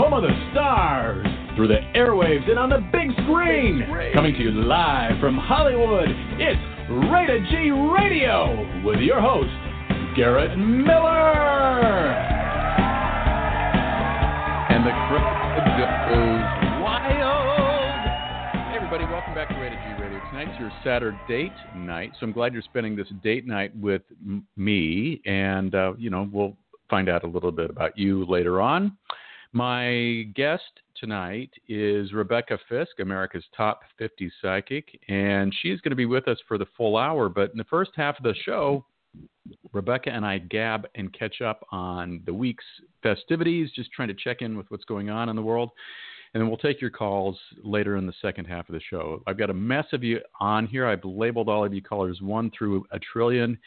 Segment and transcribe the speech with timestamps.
[0.00, 3.84] home of the stars, through the airwaves and on the big screen.
[4.14, 6.08] Coming to you live from Hollywood,
[6.40, 6.58] it's
[7.12, 9.52] Rated G Radio with your host,
[10.16, 12.16] Garrett Miller.
[14.72, 18.00] And the crowd goes wild.
[18.70, 20.18] Hey, everybody, welcome back to Rated G Radio.
[20.30, 24.46] Tonight's your Saturday date night, so I'm glad you're spending this date night with m-
[24.56, 25.20] me.
[25.26, 26.56] And, uh, you know, we'll
[26.88, 28.96] find out a little bit about you later on.
[29.52, 30.62] My guest
[30.94, 36.38] tonight is Rebecca Fisk, America's top 50 psychic, and she's going to be with us
[36.46, 37.28] for the full hour.
[37.28, 38.84] But in the first half of the show,
[39.72, 42.64] Rebecca and I gab and catch up on the week's
[43.02, 45.70] festivities, just trying to check in with what's going on in the world.
[46.32, 49.20] And then we'll take your calls later in the second half of the show.
[49.26, 50.86] I've got a mess of you on here.
[50.86, 53.58] I've labeled all of you callers one through a trillion.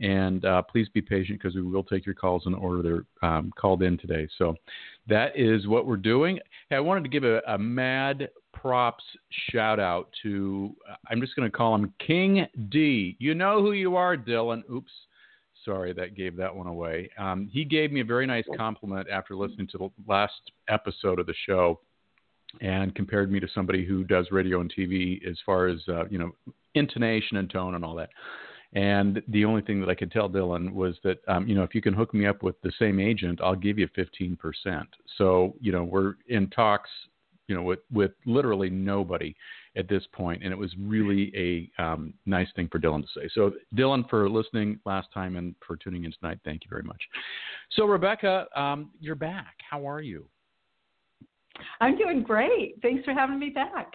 [0.00, 3.52] And uh, please be patient because we will take your calls in order they're um,
[3.58, 4.28] called in today.
[4.38, 4.54] So
[5.08, 6.38] that is what we're doing.
[6.70, 9.04] Hey, I wanted to give a, a mad props
[9.50, 10.74] shout out to,
[11.10, 13.16] I'm just going to call him King D.
[13.18, 14.62] You know who you are, Dylan.
[14.70, 14.92] Oops.
[15.64, 17.10] Sorry, that gave that one away.
[17.18, 20.32] Um, he gave me a very nice compliment after listening to the last
[20.68, 21.80] episode of the show
[22.60, 26.18] and compared me to somebody who does radio and TV as far as, uh, you
[26.18, 26.30] know,
[26.74, 28.10] intonation and tone and all that.
[28.74, 31.74] And the only thing that I could tell Dylan was that, um, you know, if
[31.74, 34.38] you can hook me up with the same agent, I'll give you 15%.
[35.16, 36.90] So, you know, we're in talks,
[37.46, 39.34] you know, with, with literally nobody
[39.76, 43.28] at this point, and it was really a um, nice thing for Dylan to say.
[43.32, 47.00] So, Dylan, for listening last time and for tuning in tonight, thank you very much.
[47.70, 49.54] So, Rebecca, um, you're back.
[49.68, 50.26] How are you?
[51.80, 52.76] I'm doing great.
[52.82, 53.94] Thanks for having me back.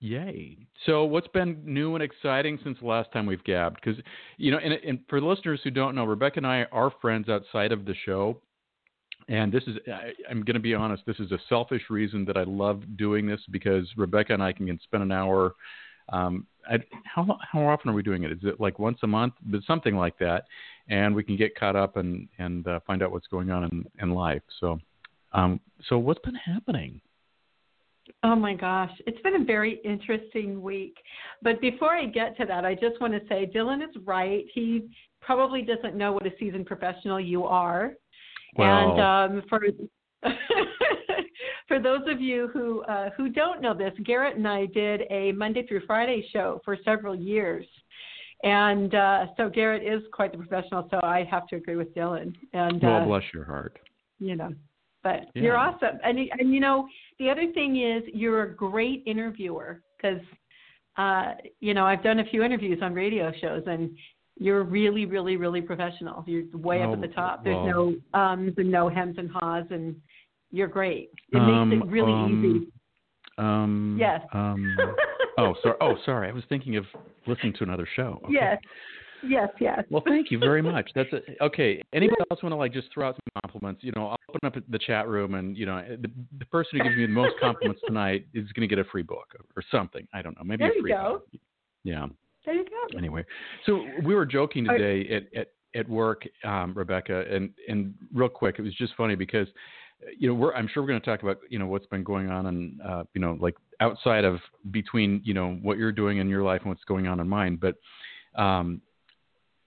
[0.00, 0.56] Yay!
[0.86, 3.80] So, what's been new and exciting since the last time we've gabbed?
[3.82, 4.00] Because,
[4.36, 7.72] you know, and, and for listeners who don't know, Rebecca and I are friends outside
[7.72, 8.40] of the show.
[9.28, 12.36] And this is, I, I'm going to be honest, this is a selfish reason that
[12.36, 15.54] I love doing this because Rebecca and I can spend an hour.
[16.10, 18.30] Um, I, how how often are we doing it?
[18.30, 19.34] Is it like once a month?
[19.46, 20.44] But something like that,
[20.88, 23.84] and we can get caught up and and uh, find out what's going on in,
[24.00, 24.42] in life.
[24.60, 24.78] So,
[25.32, 27.00] um, so what's been happening?
[28.22, 30.96] Oh my gosh, it's been a very interesting week.
[31.42, 34.44] But before I get to that, I just want to say Dylan is right.
[34.52, 34.88] He
[35.20, 37.94] probably doesn't know what a seasoned professional you are.
[38.56, 39.60] Well, and um, for
[41.68, 45.32] for those of you who uh, who don't know this, Garrett and I did a
[45.32, 47.66] Monday through Friday show for several years.
[48.44, 52.34] And uh, so Garrett is quite the professional, so I have to agree with Dylan.
[52.52, 53.78] And well, uh, bless your heart.
[54.20, 54.52] You know,
[55.02, 55.42] but Yeah.
[55.42, 55.98] you're awesome.
[56.04, 56.88] And you- and you know,
[57.18, 60.20] the other thing is you're a great interviewer because
[60.96, 63.96] uh, you know I've done a few interviews on radio shows and
[64.40, 66.22] you're really, really, really professional.
[66.26, 67.42] You're way up Oh, at the top.
[67.44, 69.96] There's well- no ums and no hems and haws, and
[70.52, 71.10] you're great.
[71.32, 72.72] It Um, makes it really um, easy.
[73.36, 74.20] Um, Yes.
[74.32, 74.76] Um,
[75.38, 75.76] oh, sorry.
[75.80, 76.28] Oh, sorry.
[76.28, 76.86] I was thinking of
[77.26, 78.20] listening to another show.
[78.24, 78.34] Okay.
[78.34, 78.58] Yes.
[79.22, 79.48] Yes.
[79.60, 79.84] Yes.
[79.90, 80.90] Well, thank you very much.
[80.94, 81.82] That's a, okay.
[81.92, 83.82] Anybody else want to like just throw out some compliments?
[83.82, 86.84] You know, I'll open up the chat room, and you know, the, the person who
[86.84, 90.06] gives me the most compliments tonight is going to get a free book or something.
[90.14, 90.44] I don't know.
[90.44, 91.22] Maybe There a you free go.
[91.32, 91.40] book.
[91.84, 92.06] Yeah.
[92.44, 92.98] There you go.
[92.98, 93.24] Anyway,
[93.66, 98.56] so we were joking today at at, at work, um, Rebecca, and and real quick,
[98.58, 99.48] it was just funny because
[100.16, 102.30] you know we're I'm sure we're going to talk about you know what's been going
[102.30, 104.38] on and uh, you know like outside of
[104.70, 107.58] between you know what you're doing in your life and what's going on in mine,
[107.60, 107.74] but
[108.40, 108.80] um,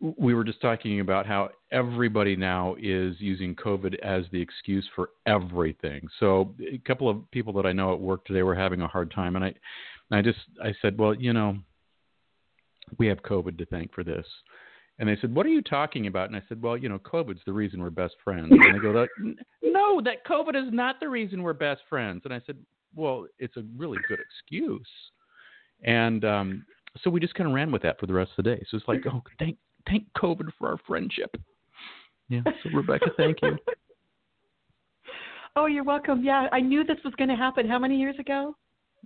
[0.01, 5.11] we were just talking about how everybody now is using COVID as the excuse for
[5.27, 6.07] everything.
[6.19, 9.11] So a couple of people that I know at work today were having a hard
[9.11, 11.57] time, and I, and I just I said, well, you know,
[12.97, 14.25] we have COVID to thank for this.
[14.99, 17.41] And they said, "What are you talking about?" And I said, "Well, you know, COVID's
[17.45, 19.07] the reason we're best friends." And they go,
[19.63, 22.57] "No, that COVID is not the reason we're best friends." And I said,
[22.93, 24.87] "Well, it's a really good excuse."
[25.83, 26.65] And um,
[27.01, 28.63] so we just kind of ran with that for the rest of the day.
[28.69, 29.57] So it's like, oh, thank
[29.87, 31.35] thank COVID for our friendship.
[32.29, 32.41] Yeah.
[32.45, 33.57] So Rebecca, thank you.
[35.55, 36.23] Oh, you're welcome.
[36.23, 37.67] Yeah, I knew this was going to happen.
[37.67, 38.55] How many years ago?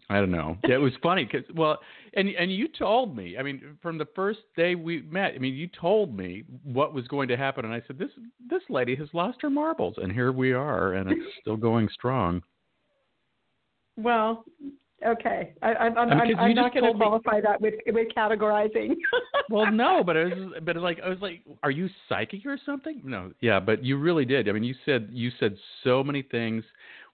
[0.10, 0.58] I don't know.
[0.68, 1.80] Yeah, it was funny because well,
[2.14, 3.38] and and you told me.
[3.38, 7.08] I mean, from the first day we met, I mean, you told me what was
[7.08, 8.12] going to happen, and I said, this
[8.48, 12.44] this lady has lost her marbles, and here we are, and it's still going strong.
[13.98, 14.46] Well,
[15.06, 15.54] okay.
[15.62, 18.96] I, I'm, I'm, I'm, I'm not going to told me- qualify that with with categorizing.
[19.48, 23.00] Well, no, but it was, but like I was like, are you psychic or something?
[23.04, 24.50] No, yeah, but you really did.
[24.50, 26.64] I mean, you said you said so many things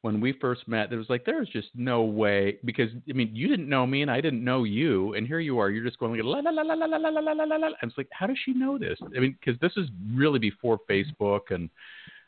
[0.02, 0.90] when we first met.
[0.90, 4.02] There was like there was just no way because I mean you didn't know me
[4.02, 5.70] and I didn't know you, and here you are.
[5.70, 7.68] You're just going like la la la la la la la la la la la.
[7.68, 8.98] I was like, how does she know this?
[9.14, 11.70] I mean, because this is really before Facebook and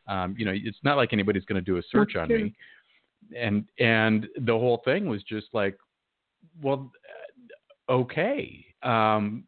[0.07, 2.53] um, you know, it's not like anybody's going to do a search on me.
[3.37, 5.77] And and the whole thing was just like,
[6.61, 6.91] well,
[7.89, 8.65] okay.
[8.83, 9.45] Um,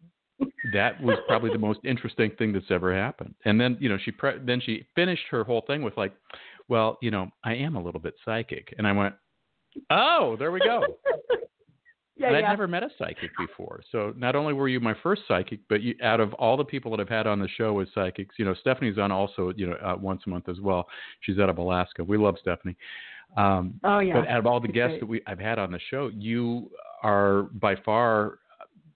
[0.73, 3.35] that was probably the most interesting thing that's ever happened.
[3.45, 6.13] And then, you know, she pre- then she finished her whole thing with like,
[6.67, 8.73] well, you know, I am a little bit psychic.
[8.77, 9.15] And I went,
[9.89, 10.83] oh, there we go.
[12.17, 12.31] yeah.
[12.31, 13.81] I'd never met a psychic before.
[13.91, 16.91] So not only were you my first psychic, but you, out of all the people
[16.91, 19.75] that I've had on the show as psychics, you know, Stephanie's on also, you know,
[19.75, 20.87] uh, once a month as well.
[21.21, 22.03] She's out of Alaska.
[22.03, 22.75] We love Stephanie.
[23.37, 24.13] Um, oh yeah.
[24.13, 26.69] but out of all the guests that we I've had on the show, you
[27.03, 28.39] are by far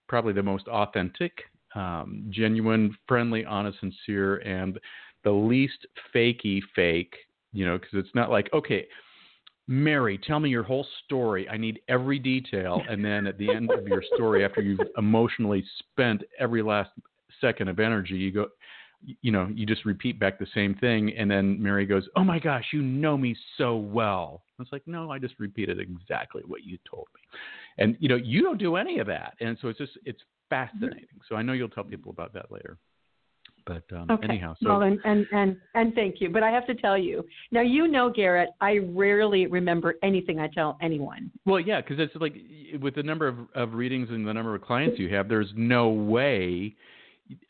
[0.07, 1.33] probably the most authentic,
[1.75, 4.79] um, genuine, friendly, honest, sincere, and
[5.23, 7.15] the least fakey fake.
[7.51, 8.87] You know, because it's not like okay,
[9.67, 11.47] Mary, tell me your whole story.
[11.49, 15.63] I need every detail, and then at the end of your story, after you've emotionally
[15.79, 16.91] spent every last
[17.41, 18.47] second of energy, you go.
[19.21, 22.37] You know, you just repeat back the same thing, and then Mary goes, "Oh my
[22.37, 26.77] gosh, you know me so well." It's like, no, I just repeated exactly what you
[26.89, 27.21] told me,
[27.77, 31.07] and you know, you don't do any of that, and so it's just it's fascinating.
[31.29, 32.77] So I know you'll tell people about that later.
[33.65, 34.27] But um, Okay.
[34.27, 36.29] anyhow, so well, and, and and and thank you.
[36.29, 37.61] But I have to tell you now.
[37.61, 41.31] You know, Garrett, I rarely remember anything I tell anyone.
[41.45, 42.35] Well, yeah, because it's like
[42.81, 45.89] with the number of, of readings and the number of clients you have, there's no
[45.89, 46.75] way.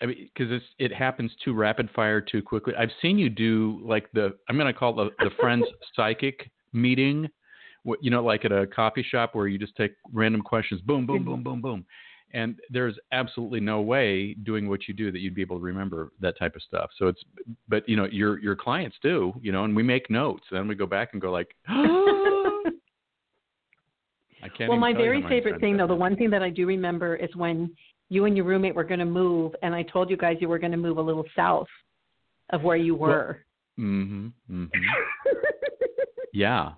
[0.01, 2.73] I mean, because it happens too rapid fire too quickly.
[2.77, 5.65] I've seen you do like the I'm going to call it the, the friends
[5.95, 7.27] psychic meeting,
[8.01, 11.23] you know, like at a coffee shop where you just take random questions, boom, boom,
[11.23, 11.43] boom, mm-hmm.
[11.43, 11.85] boom, boom,
[12.33, 16.11] and there's absolutely no way doing what you do that you'd be able to remember
[16.19, 16.89] that type of stuff.
[16.97, 17.21] So it's,
[17.67, 20.75] but you know, your your clients do, you know, and we make notes, then we
[20.75, 21.55] go back and go like.
[24.41, 27.17] I can't well, my very favorite thing, though, the one thing that I do remember
[27.17, 27.75] is when
[28.09, 30.59] you and your roommate were going to move, and I told you guys you were
[30.59, 31.67] going to move a little south
[32.51, 33.45] of where you were.
[33.79, 34.31] Mhm.
[34.51, 34.69] Mhm.
[36.33, 36.73] Yeah.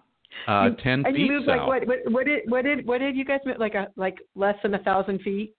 [0.47, 1.67] Uh, You- ten and feet you moved south.
[1.67, 1.87] like what?
[1.87, 4.73] What, what did what did what did you guys move like a like less than
[4.75, 5.55] a thousand feet?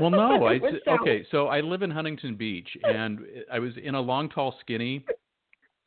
[0.00, 0.44] Well, no.
[0.46, 1.00] I It was s- south.
[1.00, 1.24] okay.
[1.30, 5.04] So I live in Huntington Beach, and I was in a long, tall, skinny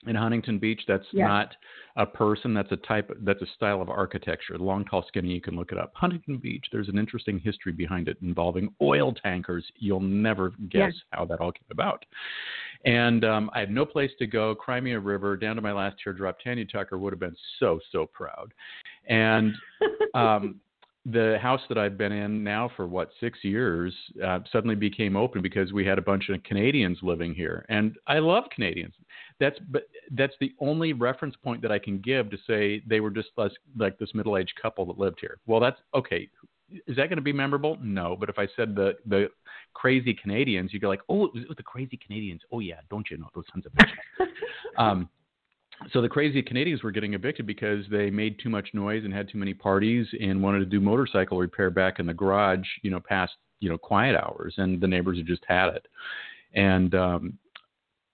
[0.08, 0.82] in Huntington Beach.
[0.88, 1.28] That's Yeah.
[1.28, 1.56] not
[1.96, 2.54] a person.
[2.54, 3.12] That's a type.
[3.22, 4.58] That's a style of architecture.
[4.58, 5.34] Long, tall, skinny.
[5.34, 5.92] You can look it up.
[5.96, 6.66] Huntington Beach.
[6.72, 9.64] There's an interesting history behind it involving oil tankers.
[9.78, 10.88] You'll never Yeah.
[10.88, 12.06] guess how that all came about.
[12.86, 14.56] And um, I had no place to go.
[14.56, 16.40] Crimea River down to my last teardrop.
[16.40, 18.54] Tanya Tucker would have been so so proud.
[19.08, 19.54] And
[20.16, 20.60] um,
[21.06, 23.94] the house that I've been in now for what six years
[24.26, 28.20] uh, suddenly became open because we had a bunch of Canadians living here, and I
[28.20, 28.94] love Canadians.
[29.40, 33.10] That's but that's the only reference point that I can give to say they were
[33.10, 35.38] just less, like this middle-aged couple that lived here.
[35.46, 36.30] Well, that's okay.
[36.88, 37.78] Is that going to be memorable?
[37.82, 39.30] No, but if I said the the
[39.74, 42.42] crazy Canadians, you'd go like, oh, it was the crazy Canadians.
[42.52, 44.28] Oh yeah, don't you know those sons of bitches?
[44.78, 45.10] um,
[45.92, 49.30] so the crazy Canadians were getting evicted because they made too much noise and had
[49.30, 53.00] too many parties and wanted to do motorcycle repair back in the garage, you know,
[53.00, 55.88] past you know quiet hours, and the neighbors had just had it.
[56.54, 57.38] And um,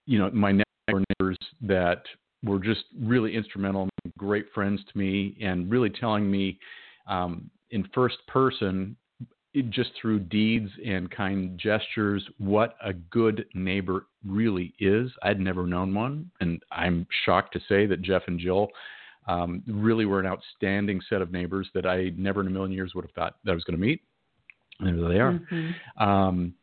[0.06, 0.64] you know, my
[0.94, 2.04] neighbors that
[2.44, 6.58] were just really instrumental, great friends to me, and really telling me
[7.08, 8.96] um, in first person
[9.54, 15.12] it- just through deeds and kind gestures what a good neighbor really is.
[15.24, 18.70] I'd never known one, and I'm shocked to say that Jeff and Jill
[19.28, 22.94] um, really were an outstanding set of neighbors that I never in a million years
[22.96, 24.02] would have thought that I was going to meet.
[24.80, 25.34] And there they are.
[25.34, 25.76] Mhm.
[26.02, 26.54] Um,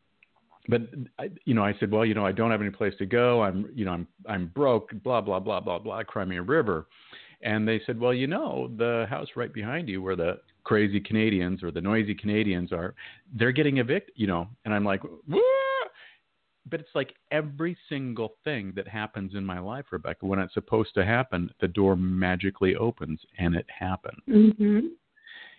[0.67, 0.81] but
[1.19, 3.41] I, you know, I said, well, you know, I don't have any place to go.
[3.43, 4.91] I'm, you know, I'm, I'm broke.
[5.03, 6.03] Blah blah blah blah blah.
[6.03, 6.87] Crimea River,
[7.41, 11.63] and they said, well, you know, the house right behind you, where the crazy Canadians
[11.63, 12.93] or the noisy Canadians are,
[13.33, 14.13] they're getting evicted.
[14.15, 15.39] You know, and I'm like, Wah!
[16.69, 20.93] but it's like every single thing that happens in my life, Rebecca, when it's supposed
[20.95, 24.21] to happen, the door magically opens, and it happened.
[24.27, 24.91] Mhm.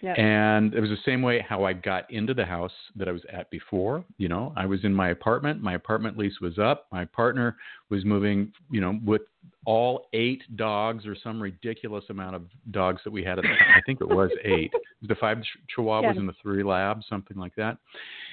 [0.00, 0.12] Yeah.
[0.12, 3.22] And it was the same way how I got into the house that I was
[3.32, 4.04] at before.
[4.16, 5.60] You know, I was in my apartment.
[5.60, 6.86] My apartment lease was up.
[6.92, 7.56] My partner
[7.90, 9.22] was moving, you know, with
[9.64, 13.58] all eight dogs or some ridiculous amount of dogs that we had at the time.
[13.76, 14.70] I think it was eight.
[14.72, 16.20] It was the five ch- chihuahuas Yeah.
[16.20, 17.78] and the three labs, something like that.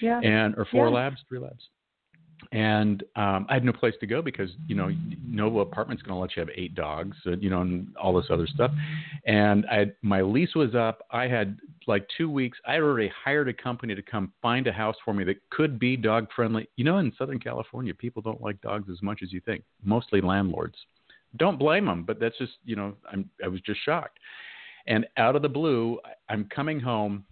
[0.01, 0.19] yeah.
[0.21, 0.93] And or four Yeah.
[0.95, 1.67] labs, three labs.
[2.51, 4.89] And um, I had no place to go because you know
[5.27, 8.27] no apartment's going to let you have eight dogs, uh, you know, and all this
[8.29, 8.71] other stuff.
[9.25, 11.03] And I had, my lease was up.
[11.11, 12.57] I had like two weeks.
[12.67, 15.79] I had already hired a company to come find a house for me that could
[15.79, 16.67] be dog friendly.
[16.75, 19.63] You know, in Southern California, people don't like dogs as much as you think.
[19.83, 20.75] Mostly landlords.
[21.37, 24.19] Don't blame them, but that's just you know I'm I was just shocked.
[24.87, 25.99] And out of the blue,
[26.29, 27.25] I'm coming home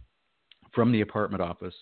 [0.74, 1.76] from the apartment office,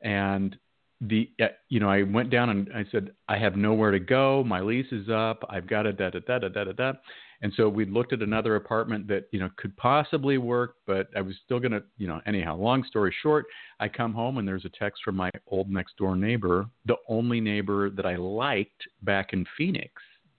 [0.00, 0.56] and
[1.02, 4.44] the uh, you know I went down and I said I have nowhere to go.
[4.44, 5.44] My lease is up.
[5.50, 6.92] I've got a da da da da da da da.
[7.42, 11.20] And so we looked at another apartment that you know could possibly work, but I
[11.20, 12.56] was still gonna you know anyhow.
[12.56, 13.46] Long story short,
[13.80, 17.40] I come home and there's a text from my old next door neighbor, the only
[17.40, 19.92] neighbor that I liked back in Phoenix,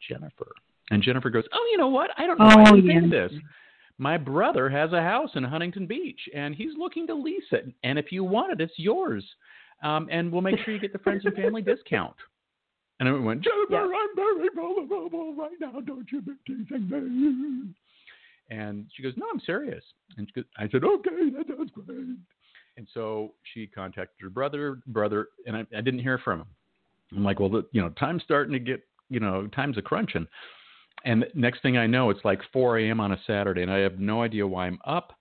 [0.07, 0.51] Jennifer.
[0.91, 2.11] And Jennifer goes, "Oh, you know what?
[2.17, 3.01] I don't know why Oh, you yeah.
[3.01, 3.33] did this.
[3.97, 7.71] My brother has a house in Huntington Beach, and he's looking to lease it.
[7.83, 9.23] And if you want it, it's yours.
[9.83, 12.15] Um, and we'll make sure you get the friends and family discount."
[12.99, 13.79] And I went, Jennifer, Yeah.
[13.81, 15.79] I'm very vulnerable right now.
[15.81, 17.73] Don't you be teasing me.
[18.49, 19.83] And she goes, No, I'm serious.
[20.17, 22.17] And she goes, I said, Okay, that sounds great.
[22.77, 26.47] And so she contacted her brother, brother, and I, I didn't hear from him.
[27.15, 30.27] I'm like, Well, the, you know, time's starting to get, you know, time's a crunching.
[31.05, 33.01] And next thing I know, it's like 4 a.m.
[33.01, 35.11] on a Saturday, and I have no idea why I'm up.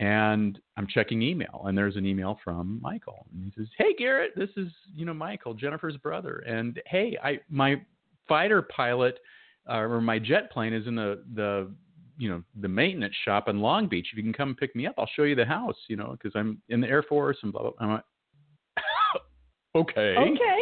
[0.00, 4.32] And I'm checking email, and there's an email from Michael, and he says, "Hey Garrett,
[4.34, 7.80] this is you know Michael, Jennifer's brother, and hey, I my
[8.28, 9.18] fighter pilot
[9.70, 11.70] uh, or my jet plane is in the the
[12.18, 14.08] you know the maintenance shop in Long Beach.
[14.10, 15.76] If you can come pick me up, I'll show you the house.
[15.88, 18.04] You know, because I'm in the Air Force and blah blah." I'm like,
[19.76, 20.16] okay.
[20.18, 20.58] Okay.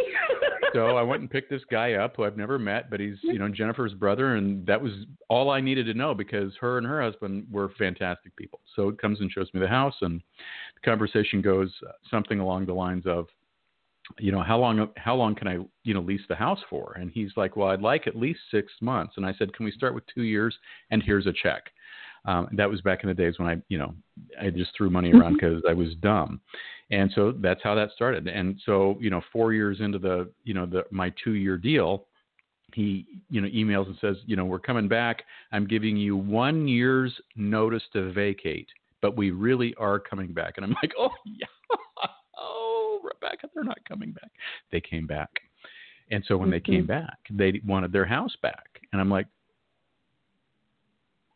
[0.73, 3.39] So I went and picked this guy up who I've never met, but he's you
[3.39, 4.93] know Jennifer's brother, and that was
[5.29, 8.61] all I needed to know because her and her husband were fantastic people.
[8.75, 10.21] So it comes and shows me the house, and
[10.75, 13.27] the conversation goes uh, something along the lines of,
[14.19, 16.97] you know, how long how long can I you know lease the house for?
[16.99, 19.15] And he's like, well, I'd like at least six months.
[19.17, 20.57] And I said, can we start with two years?
[20.91, 21.71] And here's a check.
[22.25, 23.95] Um, that was back in the days when I, you know,
[24.41, 26.41] I just threw money around because I was dumb,
[26.91, 28.29] and so that's how that started.
[28.29, 32.07] And so, you know, four years into the, you know, the my two year deal,
[32.75, 35.25] he, you know, emails and says, you know, we're coming back.
[35.51, 38.69] I'm giving you one year's notice to vacate,
[39.01, 40.55] but we really are coming back.
[40.57, 41.47] And I'm like, oh yeah,
[42.39, 44.31] oh Rebecca, they're not coming back.
[44.71, 45.31] They came back,
[46.13, 49.27] and so when they came back, they wanted their house back, and I'm like,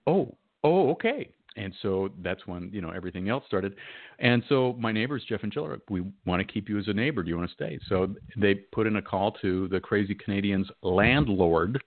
[0.07, 1.29] oh, oh, okay.
[1.57, 3.77] And so that's when you know everything else started.
[4.19, 7.23] And so my neighbors, Jeff and Jill, we want to keep you as a neighbor.
[7.23, 7.79] Do you want to stay?
[7.89, 11.83] So they put in a call to the Crazy Canadians landlord,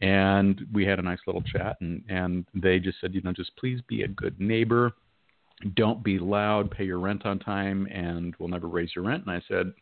[0.00, 1.76] and we had a nice little chat.
[1.80, 4.92] And and they just said, you know, just please be a good neighbor.
[5.74, 6.70] Don't be loud.
[6.70, 9.24] Pay your rent on time, and we'll never raise your rent.
[9.26, 9.72] And I said,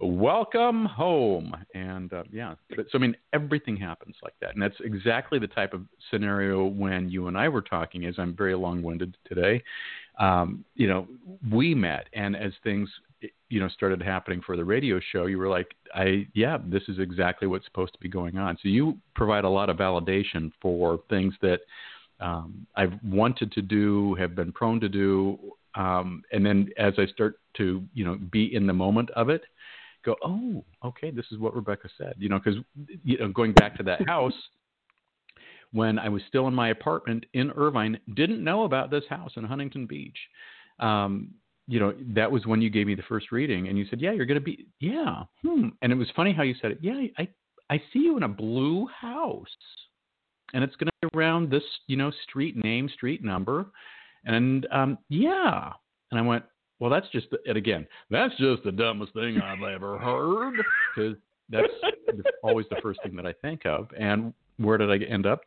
[0.00, 1.54] welcome home.
[1.74, 5.74] And uh, yeah, so I mean, everything happens like that, and that's exactly the type
[5.74, 8.06] of scenario when you and I were talking.
[8.06, 9.62] As I'm very long-winded today,
[10.18, 11.06] um, you know,
[11.52, 12.88] we met, and as things
[13.48, 16.98] you know started happening for the radio show, you were like, I yeah, this is
[16.98, 18.56] exactly what's supposed to be going on.
[18.62, 21.60] So you provide a lot of validation for things that.
[22.22, 25.38] Um, I've wanted to do, have been prone to do,
[25.74, 29.42] um, and then as I start to, you know, be in the moment of it,
[30.04, 32.60] go, oh, okay, this is what Rebecca said, you know, because
[33.04, 34.34] you know, going back to that house,
[35.72, 39.44] when I was still in my apartment in Irvine, didn't know about this house in
[39.44, 40.18] Huntington Beach.
[40.80, 41.30] Um,
[41.66, 44.12] you know, that was when you gave me the first reading, and you said, yeah,
[44.12, 45.68] you're going to be, yeah, hmm.
[45.80, 46.78] And it was funny how you said it.
[46.82, 47.28] Yeah, I,
[47.70, 49.48] I see you in a blue house,
[50.52, 53.66] and it's going to be around this, you know, street name, street number,
[54.24, 55.72] and um, yeah.
[56.10, 56.44] And I went,
[56.78, 60.54] well, that's just, and again, that's just the dumbest thing I've ever heard,
[60.94, 61.16] because
[61.48, 61.68] that's
[62.42, 63.88] always the first thing that I think of.
[63.98, 65.42] And where did I end up?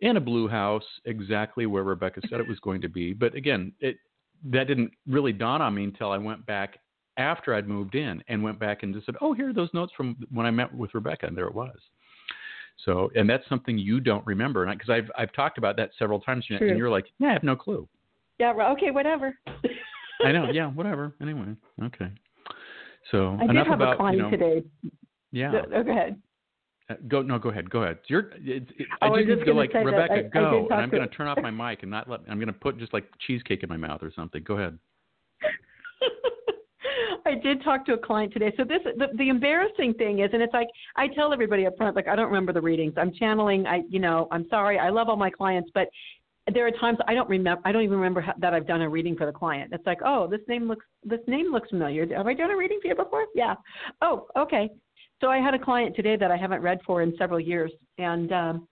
[0.00, 3.12] In a blue house, exactly where Rebecca said it was going to be.
[3.12, 3.96] But again, it
[4.44, 6.78] that didn't really dawn on me until I went back
[7.16, 9.92] after I'd moved in and went back and just said, "Oh, here are those notes
[9.96, 11.76] from when I met with Rebecca," and there it was.
[12.84, 16.44] So, and that's something you don't remember, because I've I've talked about that several times,
[16.48, 16.76] and True.
[16.76, 17.88] you're like, "Yeah, I have no clue."
[18.38, 18.52] yeah.
[18.52, 18.90] well, Okay.
[18.90, 19.36] Whatever.
[20.24, 20.50] I know.
[20.52, 20.68] Yeah.
[20.68, 21.14] Whatever.
[21.20, 21.54] Anyway.
[21.84, 22.08] Okay.
[23.10, 24.30] So I did enough have about a client you know.
[24.30, 24.62] today.
[25.32, 25.62] Yeah.
[25.74, 26.20] Oh, go ahead.
[26.90, 27.98] Uh, Go no, go ahead, go ahead.
[28.06, 30.66] You're, it, it, Oh, I I just need to go like Rebecca, I- I go,
[30.70, 32.20] and I'm going to turn off my mic and not let.
[32.28, 34.42] I'm going to put just like cheesecake in my mouth or something.
[34.42, 34.78] Go ahead.
[37.28, 38.52] I did talk to a client today.
[38.56, 41.94] So this the, the embarrassing thing is, and it's like I tell everybody up front,
[41.94, 42.94] like I don't remember the readings.
[42.96, 43.66] I'm channeling.
[43.66, 44.78] I you know I'm sorry.
[44.78, 45.88] I love all my clients, but
[46.52, 47.60] there are times I don't remember.
[47.64, 49.72] I don't even remember how, that I've done a reading for the client.
[49.72, 52.06] It's like, oh, this name looks this name looks familiar.
[52.16, 53.26] Have I done a reading for you before?
[53.34, 53.54] Yeah.
[54.00, 54.70] Oh, okay.
[55.20, 58.32] So I had a client today that I haven't read for in several years, and
[58.32, 58.68] um,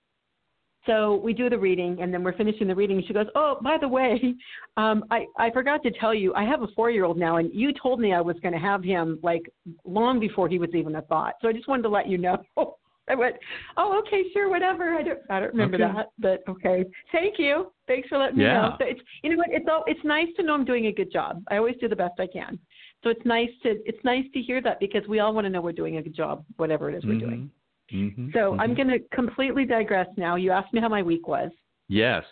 [0.87, 2.99] so we do the reading, and then we're finishing the reading.
[2.99, 4.35] And she goes, "Oh, by the way,
[4.77, 7.53] um, I I forgot to tell you, I have a four year old now, and
[7.53, 9.43] you told me I was going to have him like
[9.85, 11.35] long before he was even a thought.
[11.43, 12.39] So I just wanted to let you know."
[13.09, 13.37] I went,
[13.77, 14.95] "Oh, okay, sure, whatever.
[14.95, 15.93] I don't I don't remember Okay.
[15.93, 16.85] that, but okay.
[17.13, 17.73] Thank you.
[17.87, 18.75] Thanks for letting me know.
[18.81, 19.49] So it's you know what?
[19.51, 21.43] It's all it's nice to know I'm doing a good job.
[21.49, 22.59] I always do the best I can.
[23.05, 25.61] So it's nice to it's nice to hear that because we all want to know
[25.61, 27.49] we're doing a good job, whatever it is we're doing.
[27.93, 28.29] Mm-hmm.
[28.33, 28.61] So mm-hmm.
[28.61, 30.37] I'm going to completely digress now.
[30.37, 31.51] You asked me how my week was,
[31.89, 32.25] Yes.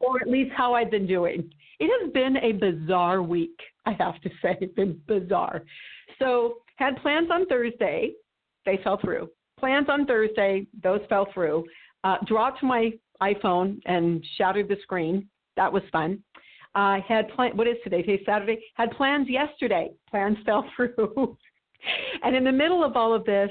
[0.00, 1.50] or at least how I've been doing.
[1.80, 4.56] It has been a bizarre week, I have to say.
[4.60, 5.62] It's been bizarre.
[6.18, 8.12] So had plans on Thursday,
[8.64, 9.28] they fell through.
[9.58, 11.64] Plans on Thursday, those fell through.
[12.04, 15.28] Uh, dropped my iPhone and shattered the screen.
[15.56, 16.22] That was fun.
[16.74, 17.56] I uh, had plan.
[17.56, 18.02] What is today?
[18.02, 18.58] Today's Saturday.
[18.74, 19.90] Had plans yesterday.
[20.08, 21.36] Plans fell through.
[22.22, 23.50] and in the middle of all of this,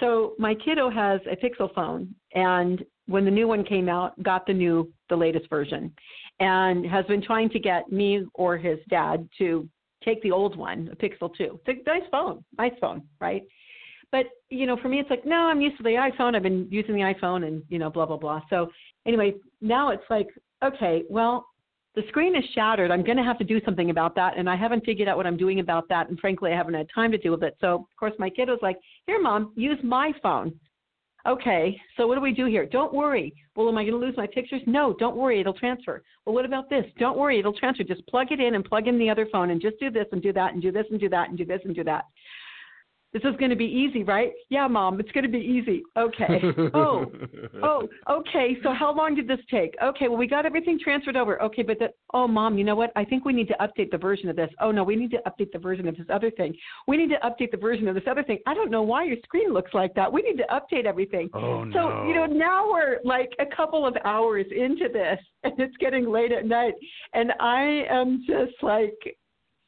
[0.00, 4.46] so my kiddo has a Pixel phone, and when the new one came out, got
[4.46, 5.92] the new, the latest version,
[6.40, 9.68] and has been trying to get me or his dad to
[10.04, 11.60] take the old one, a Pixel 2.
[11.66, 13.42] It's a nice phone, nice phone, right?
[14.10, 16.36] But you know, for me, it's like, no, I'm used to the iPhone.
[16.36, 18.42] I've been using the iPhone, and you know, blah blah blah.
[18.50, 18.70] So
[19.06, 20.28] anyway, now it's like,
[20.62, 21.46] okay, well,
[21.94, 22.90] the screen is shattered.
[22.90, 25.26] I'm going to have to do something about that, and I haven't figured out what
[25.26, 26.08] I'm doing about that.
[26.08, 27.56] And frankly, I haven't had time to do with it.
[27.60, 30.58] So of course, my kid was like, "Here, mom, use my phone."
[31.24, 32.66] Okay, so what do we do here?
[32.66, 33.32] Don't worry.
[33.54, 34.60] Well, am I going to lose my pictures?
[34.66, 36.02] No, don't worry, it'll transfer.
[36.26, 36.84] Well, what about this?
[36.98, 37.84] Don't worry, it'll transfer.
[37.84, 40.20] Just plug it in and plug in the other phone and just do this and
[40.20, 42.06] do that and do this and do that and do this and do that.
[43.12, 44.32] This is going to be easy, right?
[44.48, 45.82] Yeah, mom, it's going to be easy.
[45.98, 46.40] Okay.
[46.72, 47.04] oh,
[47.62, 48.56] oh, okay.
[48.62, 49.74] So how long did this take?
[49.82, 51.40] Okay, well, we got everything transferred over.
[51.42, 52.90] Okay, but the, oh, mom, you know what?
[52.96, 54.48] I think we need to update the version of this.
[54.60, 56.54] Oh, no, we need to update the version of this other thing.
[56.88, 58.38] We need to update the version of this other thing.
[58.46, 60.10] I don't know why your screen looks like that.
[60.10, 61.28] We need to update everything.
[61.34, 61.72] Oh, no.
[61.72, 66.10] So, you know, now we're like a couple of hours into this and it's getting
[66.10, 66.74] late at night.
[67.12, 68.96] And I am just like,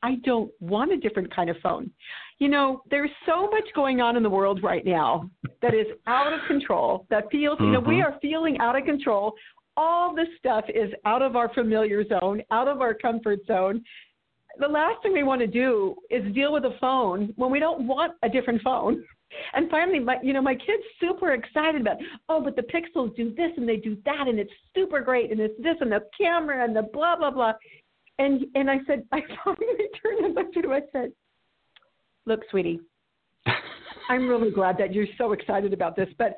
[0.03, 1.91] I don't want a different kind of phone.
[2.39, 5.31] You know, there's so much going on in the world right now
[5.63, 8.05] that is out of control, that feels, you know, we Mhm.
[8.07, 9.35] are feeling out of control.
[9.77, 13.85] All this stuff is out of our familiar zone, out of our comfort zone.
[14.59, 17.87] The last thing we want to do is deal with a phone when we don't
[17.87, 19.05] want a different phone.
[19.55, 21.97] And finally, my you know, my kid's super excited about,
[22.29, 25.41] oh, but the pixels do this and they do that and it's super great and
[25.41, 27.55] it's this and the camera and the blah blah blah.
[28.19, 30.73] And and I said, I finally turned and looked at him.
[30.73, 31.13] I said,
[32.27, 32.81] Look, sweetie,
[34.09, 36.09] I'm really glad that you're so excited about this.
[36.19, 36.37] But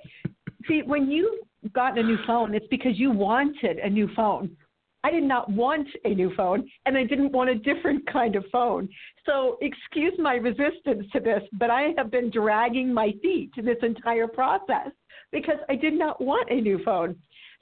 [0.67, 4.57] see, when you got a new phone, it's because you wanted a new phone.
[5.05, 8.45] I did not want a new phone, and I didn't want a different kind of
[8.51, 8.89] phone.
[9.25, 13.77] So, excuse my resistance to this, but I have been dragging my feet to this
[13.83, 14.91] entire process
[15.31, 17.15] because I did not want a new phone.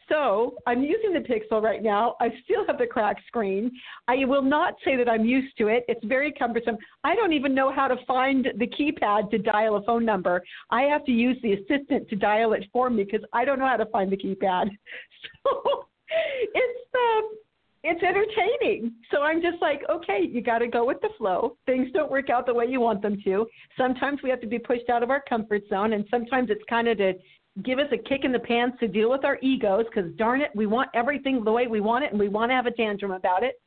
[0.08, 2.16] So I'm using the Pixel right now.
[2.20, 3.70] I still have the cracked screen.
[4.08, 5.84] I will not say that I'm used to it.
[5.88, 6.76] It's very cumbersome.
[7.04, 10.42] I don't even know how to find the keypad to dial a phone number.
[10.70, 13.68] I have to use the assistant to dial it for me because I don't know
[13.68, 14.70] how to find the keypad.
[15.42, 15.86] So
[16.54, 17.30] it's um
[17.86, 18.94] it's entertaining.
[19.10, 21.58] So I'm just like, okay, you got to go with the flow.
[21.66, 23.46] Things don't work out the way you want them to.
[23.76, 26.88] Sometimes we have to be pushed out of our comfort zone, and sometimes it's kind
[26.88, 27.12] of to
[27.62, 30.50] give us a kick in the pants to deal with our egos because darn it,
[30.54, 33.12] we want everything the way we want it and we want to have a tantrum
[33.12, 33.60] about it.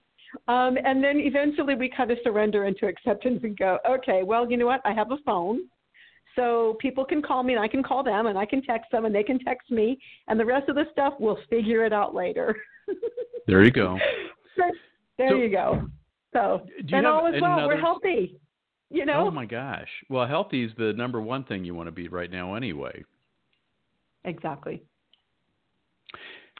[0.49, 4.57] Um, and then eventually we kind of surrender into acceptance and go, okay, well, you
[4.57, 4.81] know what?
[4.83, 5.59] I have a phone.
[6.35, 9.05] So people can call me and I can call them and I can text them
[9.05, 9.97] and they can text me.
[10.27, 12.55] And the rest of the stuff, we'll figure it out later.
[13.47, 13.97] There you go.
[15.17, 15.87] there So- you go.
[16.33, 17.65] So, you and all is well.
[17.65, 18.35] We're healthy.
[18.89, 19.27] You know?
[19.27, 19.87] Oh my gosh.
[20.09, 23.03] Well, healthy is the number one thing you want to be right now, anyway.
[24.27, 24.83] Exactly.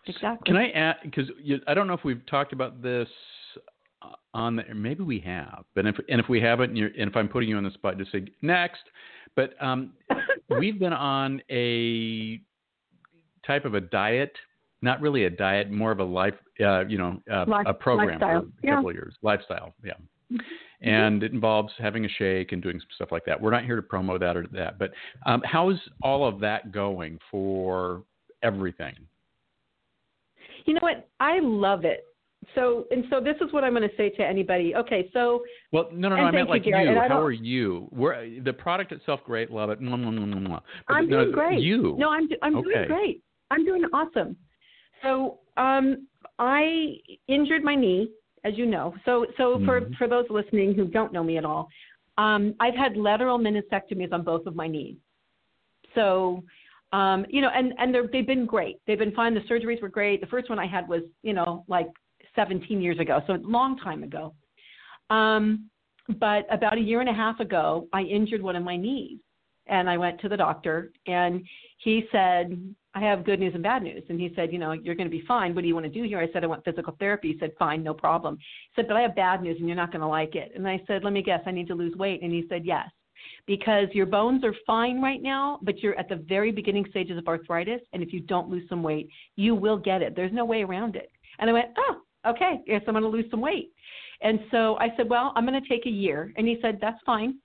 [0.08, 0.46] Exactly.
[0.46, 0.96] Can I add?
[1.04, 1.30] Because
[1.68, 3.10] I don't know if we've talked about this
[4.02, 4.64] uh, on the.
[4.74, 7.50] Maybe we have, but if and if we haven't, and, you're, and if I'm putting
[7.50, 8.82] you on the spot, just say next.
[9.36, 9.94] But um,
[10.60, 12.40] we've been on a
[13.46, 14.32] type of a diet,
[14.82, 18.20] not really a diet, more of a life, uh, you know, uh, Life- a program
[18.22, 18.42] lifestyle.
[18.42, 18.76] for a Yeah.
[18.76, 20.38] couple of years, lifestyle, yeah.
[20.82, 23.42] And it involves having a shake and doing some stuff like that.
[23.42, 24.92] We're not here to promo that or that, but
[25.26, 28.04] um, how's all of that going for
[28.44, 28.94] everything?
[30.66, 31.08] You know what?
[31.20, 32.06] I love it.
[32.56, 34.76] So and so this is what I'm going to say to anybody.
[34.76, 36.22] Okay, so Well, no, no, no.
[36.24, 37.02] I meant you, like Garrett, you.
[37.08, 37.88] How are you?
[37.92, 39.82] We're, the product itself, great, love it.
[39.82, 40.62] Mwah, mwah, mwah, mwah, mwah.
[40.88, 41.62] But I'm no, doing great.
[41.62, 41.96] You?
[41.98, 42.70] No, I'm I'm Okay.
[42.70, 43.24] doing great.
[43.52, 44.38] I'm doing awesome.
[45.04, 46.08] So um,
[46.40, 48.10] I injured my knee,
[48.48, 48.94] as you know.
[49.06, 49.96] So so for Mhm.
[49.98, 51.70] for those listening who don't know me at all,
[52.18, 54.98] um, I've had lateral meniscectomies on both of my knees.
[55.96, 56.44] So
[56.94, 58.78] um, you know, and and they're, they've been great.
[58.86, 59.34] They've been fine.
[59.34, 60.22] The surgeries were great.
[60.22, 61.90] The first one I had was you know like
[62.36, 64.34] 17 years ago, so a long time ago.
[65.10, 65.70] Um,
[66.20, 69.20] but about a year and a half ago, I injured one of my knees,
[69.68, 71.46] and I went to the doctor, and
[71.80, 72.58] he said,
[72.98, 75.18] "I have good news and bad news." And he said, "You know, you're going to
[75.18, 75.54] be fine.
[75.54, 77.52] What do you want to do here?" I said, "I want physical therapy." He said,
[77.58, 80.08] "Fine, no problem." He said, "But I have bad news, and you're not going to
[80.08, 81.42] like it." And I said, "Let me guess.
[81.46, 82.90] I need to lose weight." And he said, "Yes."
[83.46, 87.28] because your bones are fine right now, but you're at the very beginning stages of
[87.28, 87.82] arthritis.
[87.94, 90.16] And if you don't lose some weight, you will get it.
[90.16, 91.12] There's no way around it.
[91.40, 93.72] And I went, oh, okay, yes, I'm going to lose some weight.
[94.22, 96.34] And so I said, well, I'm going to take a year.
[96.36, 97.40] And he said, that's fine.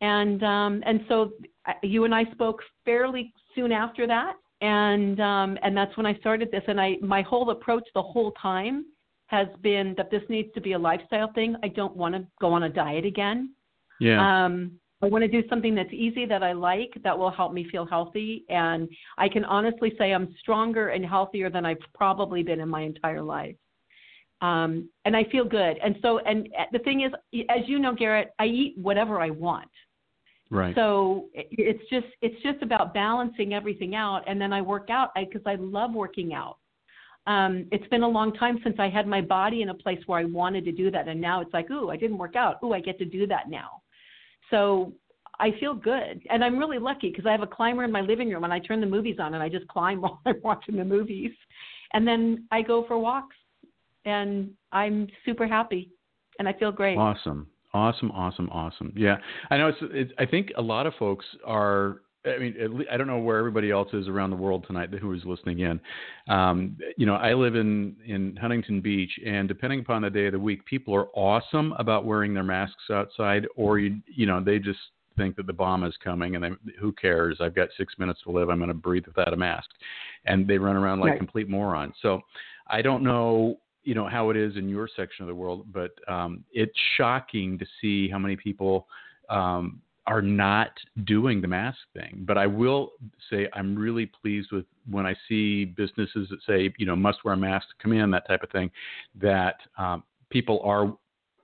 [0.00, 1.30] And um, and so
[1.66, 6.14] uh, you and I spoke fairly soon after that, and um, and that's when I
[6.18, 6.62] started this.
[6.68, 8.86] And I my whole approach the whole time
[9.26, 11.56] has been that this needs to be a lifestyle thing.
[11.62, 13.54] I don't want to go on a diet again.
[14.00, 14.44] Yeah.
[14.44, 14.72] Um,
[15.02, 17.84] I want to do something that's easy that I like that will help me feel
[17.84, 18.44] healthy.
[18.48, 22.82] And I can honestly say I'm stronger and healthier than I've probably been in my
[22.82, 23.56] entire life.
[24.42, 25.78] Um, and I feel good.
[25.82, 27.12] And so, and the thing is,
[27.48, 29.70] as you know, Garrett, I eat whatever I want.
[30.52, 30.74] Right.
[30.74, 35.40] So it's just it's just about balancing everything out, and then I work out because
[35.46, 36.58] I, I love working out.
[37.26, 40.20] Um, it's been a long time since I had my body in a place where
[40.20, 42.58] I wanted to do that, and now it's like, ooh, I didn't work out.
[42.62, 43.80] Ooh, I get to do that now.
[44.50, 44.92] So
[45.40, 48.28] I feel good, and I'm really lucky because I have a climber in my living
[48.28, 50.84] room, and I turn the movies on, and I just climb while I'm watching the
[50.84, 51.32] movies,
[51.94, 53.36] and then I go for walks,
[54.04, 55.92] and I'm super happy,
[56.38, 56.98] and I feel great.
[56.98, 57.46] Awesome.
[57.74, 58.92] Awesome, awesome, awesome.
[58.94, 59.16] Yeah,
[59.50, 59.68] I know.
[59.68, 60.12] It's, it's.
[60.18, 62.02] I think a lot of folks are.
[62.24, 65.12] I mean, least, I don't know where everybody else is around the world tonight who
[65.12, 65.80] is listening in.
[66.28, 70.32] Um, you know, I live in in Huntington Beach, and depending upon the day of
[70.32, 74.58] the week, people are awesome about wearing their masks outside, or you you know they
[74.58, 74.78] just
[75.16, 77.38] think that the bomb is coming, and they, who cares?
[77.40, 78.50] I've got six minutes to live.
[78.50, 79.70] I'm going to breathe without a mask,
[80.26, 81.18] and they run around like right.
[81.18, 81.94] complete morons.
[82.02, 82.20] So,
[82.66, 85.92] I don't know you know how it is in your section of the world, but
[86.08, 88.86] um, it's shocking to see how many people
[89.28, 90.70] um, are not
[91.04, 92.24] doing the mask thing.
[92.26, 92.92] But I will
[93.30, 97.36] say I'm really pleased with when I see businesses that say you know must wear
[97.36, 98.70] masks to come in that type of thing,
[99.20, 100.96] that um, people are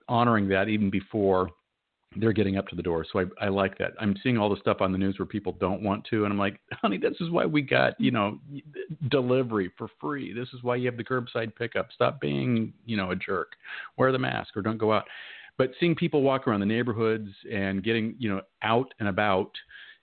[0.09, 1.51] honoring that even before
[2.17, 3.05] they're getting up to the door.
[3.11, 3.93] So I, I like that.
[4.01, 6.39] I'm seeing all the stuff on the news where people don't want to, and I'm
[6.39, 8.39] like, honey, this is why we got you know
[9.11, 10.33] delivery for free.
[10.33, 11.89] This is why you have the curbside pickup.
[11.95, 13.53] Stop being you know a jerk.
[13.97, 15.05] Wear the mask or don't go out.
[15.59, 19.51] But seeing people walk around the neighborhoods and getting you know out and about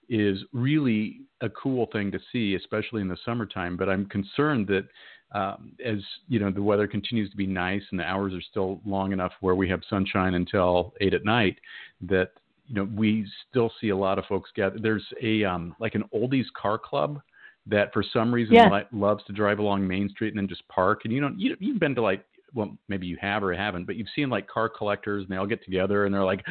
[0.07, 3.75] is really a cool thing to see, especially in the summertime.
[3.75, 4.87] But I'm concerned that
[5.31, 8.79] um, as you know the weather continues to be nice and the hours are still
[8.85, 11.57] long enough where we have sunshine until eight at night,
[12.01, 12.31] that
[12.67, 14.77] you know we still see a lot of folks gather.
[14.79, 17.19] There's a um, like an oldies car club
[17.67, 21.01] that for some reason li- loves to drive along Main Street and then just park.
[21.03, 23.97] And you know you, you've been to like well, maybe you have or haven't, but
[23.97, 26.41] you've seen like car collectors and they all get together and they're like,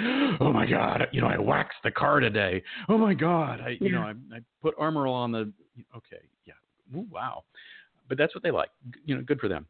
[0.40, 2.62] oh my God, you know, I waxed the car today.
[2.90, 3.62] Oh my God.
[3.62, 5.50] I, you know, I, I put Armor on the,
[5.96, 6.20] okay.
[6.44, 6.52] Yeah.
[6.94, 7.44] Ooh, wow
[8.08, 8.70] but that's what they like.
[9.04, 9.66] You know, good for them.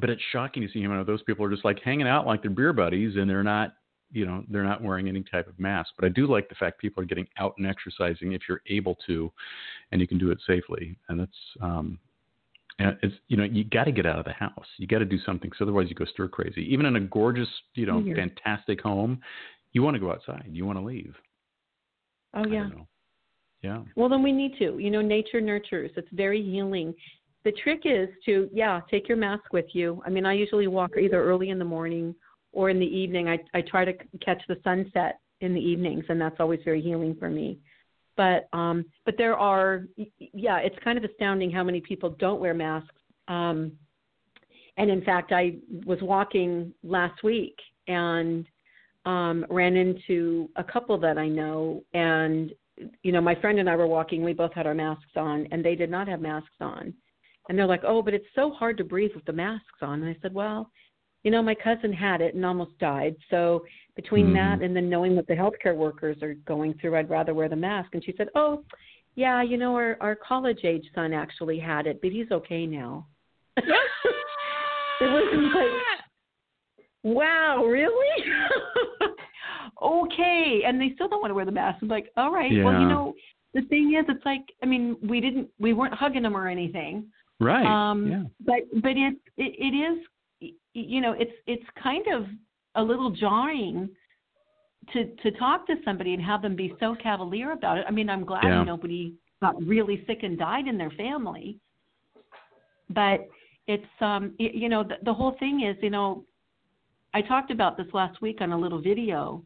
[0.00, 2.26] But it's shocking to see how you know those people are just like hanging out
[2.26, 3.74] like they're beer buddies, and they're not
[4.12, 5.90] you know they're not wearing any type of mask.
[5.96, 8.96] But I do like the fact people are getting out and exercising if you're able
[9.06, 9.30] to,
[9.92, 10.96] and you can do it safely.
[11.08, 11.98] And that's um,
[12.78, 14.66] and it's you know you got to get out of the house.
[14.78, 16.62] You got to do something, because otherwise you go stir crazy.
[16.72, 19.20] Even in a gorgeous, you know, fantastic home,
[19.72, 20.48] you want to go outside.
[20.50, 21.14] You want to leave.
[22.34, 22.68] Oh yeah.
[23.62, 23.82] Yeah.
[23.96, 24.78] Well, then we need to.
[24.78, 25.90] You know, nature nurtures.
[25.96, 26.94] It's very healing
[27.44, 30.02] the trick is to yeah take your mask with you.
[30.04, 32.14] I mean i usually walk either early in the morning
[32.52, 33.28] or in the evening.
[33.28, 33.92] I i try to
[34.24, 37.58] catch the sunset in the evenings and that's always very healing for me.
[38.16, 39.84] But um but there are
[40.18, 42.94] yeah it's kind of astounding how many people don't wear masks.
[43.28, 43.72] Um
[44.76, 47.56] and in fact i was walking last week
[47.88, 48.46] and
[49.04, 51.84] um ran into a couple that i know.
[51.92, 52.52] And
[53.02, 54.24] you know my friend and i were walking.
[54.24, 56.94] We both had our masks on and they did not have masks on
[57.48, 60.02] and they're like, oh, but it's so hard to breathe with the masks on.
[60.02, 60.70] And I said, well,
[61.22, 63.16] you know, my cousin had it and almost died.
[63.30, 63.64] So
[63.96, 64.34] between mm.
[64.34, 67.56] that and then knowing what the healthcare workers are going through, I'd rather wear the
[67.56, 67.90] mask.
[67.94, 68.62] And she said, oh,
[69.16, 73.06] yeah, you know, our our college age son actually had it, but he's okay now.
[73.56, 73.64] it
[75.00, 78.24] was like, wow, really?
[79.82, 80.62] okay.
[80.66, 81.78] And they still don't want to wear the mask.
[81.80, 82.50] I'm like, all right.
[82.50, 82.64] Yeah.
[82.64, 83.14] Well, you know,
[83.54, 87.06] the thing is, it's like, I mean, we didn't, we weren't hugging them or anything.
[87.44, 87.66] Right.
[87.66, 88.22] Um, yeah.
[88.40, 92.26] But but it, it it is you know it's it's kind of
[92.76, 93.90] a little jarring
[94.92, 97.84] to to talk to somebody and have them be so cavalier about it.
[97.86, 98.64] I mean, I'm glad yeah.
[98.64, 101.58] nobody got really sick and died in their family,
[102.88, 103.28] but
[103.66, 106.24] it's um it, you know the, the whole thing is you know
[107.12, 109.44] I talked about this last week on a little video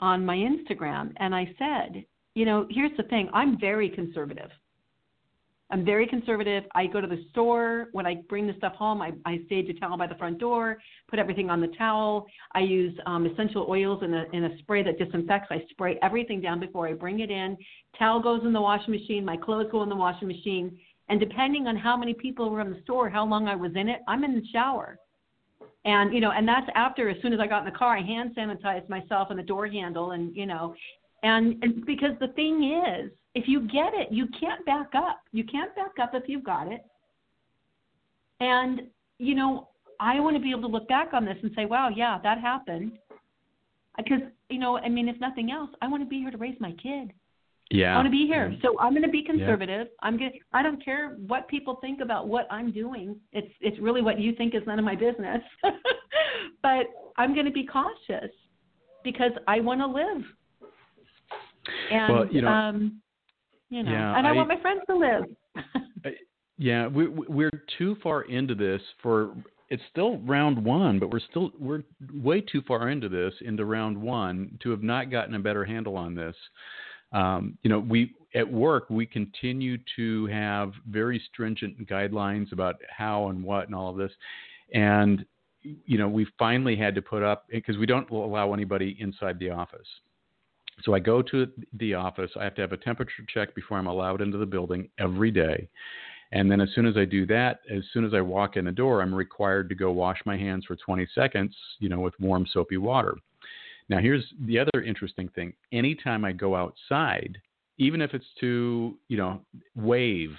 [0.00, 4.50] on my Instagram, and I said, you know, here's the thing: I'm very conservative.
[5.72, 6.64] I'm very conservative.
[6.74, 9.00] I go to the store when I bring the stuff home.
[9.00, 10.78] I, I stage a towel by the front door,
[11.08, 12.26] put everything on the towel.
[12.54, 15.48] I use um, essential oils in a in a spray that disinfects.
[15.50, 17.56] I spray everything down before I bring it in.
[17.98, 19.24] Towel goes in the washing machine.
[19.24, 20.76] My clothes go in the washing machine.
[21.08, 23.88] And depending on how many people were in the store, how long I was in
[23.88, 24.98] it, I'm in the shower.
[25.84, 28.02] And you know, and that's after as soon as I got in the car, I
[28.02, 30.74] hand sanitized myself and the door handle, and you know,
[31.22, 35.20] and, and because the thing is, if you get it, you can't back up.
[35.32, 36.84] You can't back up if you've got it.
[38.40, 38.82] And,
[39.18, 39.68] you know,
[40.00, 42.40] I want to be able to look back on this and say, wow, yeah, that
[42.40, 42.92] happened.
[43.96, 46.56] Because, you know, I mean, if nothing else, I want to be here to raise
[46.58, 47.12] my kid.
[47.70, 47.92] Yeah.
[47.92, 48.56] I want to be here.
[48.62, 49.86] So I'm going to be conservative.
[49.88, 50.06] Yeah.
[50.08, 53.16] I'm going to, I don't care what people think about what I'm doing.
[53.32, 55.40] It's it's really what you think is none of my business.
[56.62, 58.32] but I'm going to be cautious
[59.04, 60.24] because I want to live.
[61.92, 63.00] And well, you know, um
[63.70, 66.14] you know, yeah, and I, I want my friends to live.
[66.58, 69.34] yeah, we we're too far into this for
[69.70, 73.96] it's still round one, but we're still we're way too far into this into round
[73.96, 76.34] one to have not gotten a better handle on this.
[77.12, 83.28] Um, you know, we at work we continue to have very stringent guidelines about how
[83.28, 84.12] and what and all of this,
[84.74, 85.24] and
[85.62, 89.50] you know we finally had to put up because we don't allow anybody inside the
[89.50, 89.86] office.
[90.84, 92.30] So I go to the office.
[92.38, 95.68] I have to have a temperature check before I'm allowed into the building every day.
[96.32, 98.72] And then as soon as I do that, as soon as I walk in the
[98.72, 102.46] door, I'm required to go wash my hands for 20 seconds, you know, with warm
[102.52, 103.16] soapy water.
[103.88, 105.52] Now here's the other interesting thing.
[105.72, 107.36] Anytime I go outside,
[107.78, 109.40] even if it's to, you know,
[109.74, 110.30] wave,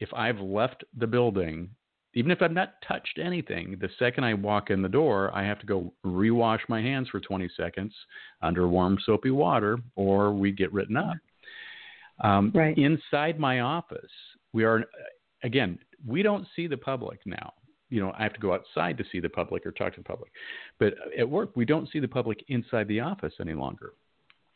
[0.00, 1.70] if I've left the building
[2.14, 5.58] even if I've not touched anything, the second I walk in the door, I have
[5.60, 7.92] to go rewash my hands for 20 seconds
[8.42, 11.16] under warm soapy water, or we get written up.
[12.20, 12.76] Um, right.
[12.78, 14.10] Inside my office,
[14.52, 14.84] we are
[15.42, 15.78] again.
[16.06, 17.52] We don't see the public now.
[17.90, 20.04] You know, I have to go outside to see the public or talk to the
[20.04, 20.30] public.
[20.78, 23.92] But at work, we don't see the public inside the office any longer.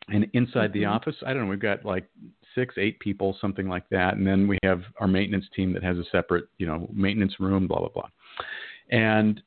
[0.08, 0.80] And inside mm-hmm.
[0.80, 2.08] the office, I don't know, we've got like
[2.58, 4.16] six, eight people, something like that.
[4.16, 7.68] And then we have our maintenance team that has a separate, you know, maintenance room,
[7.68, 8.08] blah, blah, blah.
[8.90, 9.40] And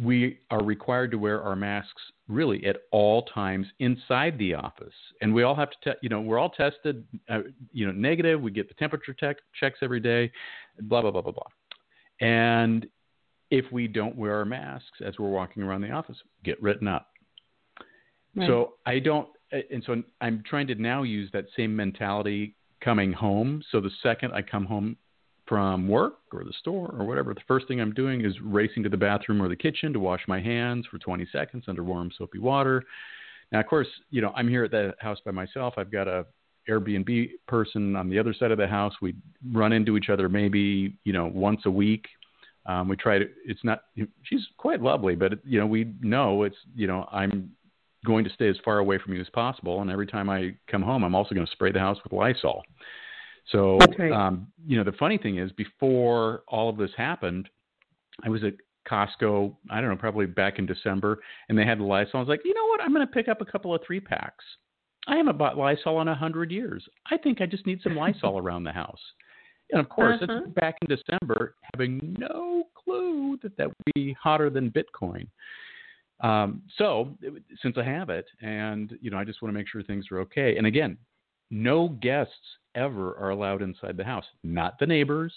[0.00, 4.94] we are required to wear our masks really at all times inside the office.
[5.20, 7.40] And we all have to, te- you know, we're all tested, uh,
[7.72, 8.40] you know, negative.
[8.40, 10.32] We get the temperature tech checks every day,
[10.82, 12.26] blah, blah, blah, blah, blah.
[12.26, 12.86] And
[13.50, 17.08] if we don't wear our masks as we're walking around the office, get written up.
[18.34, 18.48] Right.
[18.48, 23.62] So I don't and so I'm trying to now use that same mentality coming home.
[23.70, 24.96] So the second I come home
[25.46, 28.88] from work or the store or whatever, the first thing I'm doing is racing to
[28.88, 32.38] the bathroom or the kitchen to wash my hands for 20 seconds under warm soapy
[32.38, 32.82] water.
[33.52, 35.74] Now, of course, you know I'm here at the house by myself.
[35.76, 36.26] I've got a
[36.68, 38.92] Airbnb person on the other side of the house.
[39.00, 39.14] We
[39.52, 42.06] run into each other maybe you know once a week.
[42.66, 43.26] Um, we try to.
[43.44, 43.82] It's not.
[44.24, 46.56] She's quite lovely, but you know we know it's.
[46.74, 47.52] You know I'm
[48.06, 49.82] going to stay as far away from you as possible.
[49.82, 52.62] And every time I come home, I'm also going to spray the house with Lysol.
[53.52, 54.12] So, right.
[54.12, 57.48] um, you know, the funny thing is, before all of this happened,
[58.24, 58.54] I was at
[58.90, 62.18] Costco, I don't know, probably back in December, and they had Lysol.
[62.18, 62.80] I was like, you know what?
[62.80, 64.44] I'm going to pick up a couple of three packs.
[65.08, 66.84] I haven't bought Lysol in a hundred years.
[67.10, 69.00] I think I just need some Lysol around the house.
[69.70, 70.42] And of course, uh-huh.
[70.46, 75.26] it's back in December, having no clue that that would be hotter than Bitcoin.
[76.20, 77.16] Um, so
[77.62, 80.20] since I have it, and you know, I just want to make sure things are
[80.20, 80.56] okay.
[80.56, 80.96] And again,
[81.50, 82.32] no guests
[82.74, 84.24] ever are allowed inside the house.
[84.42, 85.32] Not the neighbors,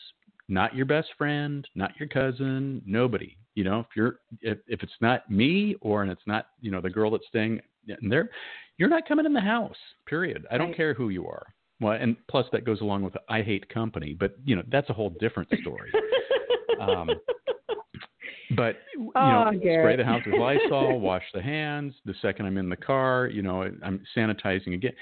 [0.48, 3.38] not your best friend, not your cousin, nobody.
[3.56, 6.82] You know, if you're if, if it's not me or and it's not you know
[6.82, 7.60] the girl that's staying
[8.02, 8.30] in there,
[8.78, 9.76] you're not coming in the house.
[10.06, 10.46] Period.
[10.50, 10.78] I don't right.
[10.78, 11.54] care who you are.
[11.82, 14.94] Well, and plus that goes along with I hate company, but you know that's a
[14.94, 15.92] whole different story.
[16.82, 17.10] um,
[18.56, 19.84] but you oh, know, Garrett.
[19.84, 21.94] spray the house with Lysol, wash the hands.
[22.06, 24.94] The second I'm in the car, you know, I'm sanitizing again.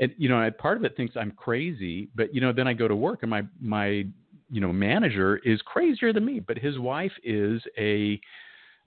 [0.00, 2.88] And you know, part of it thinks I'm crazy, but you know, then I go
[2.88, 4.06] to work and my my
[4.50, 8.20] you know manager is crazier than me, but his wife is a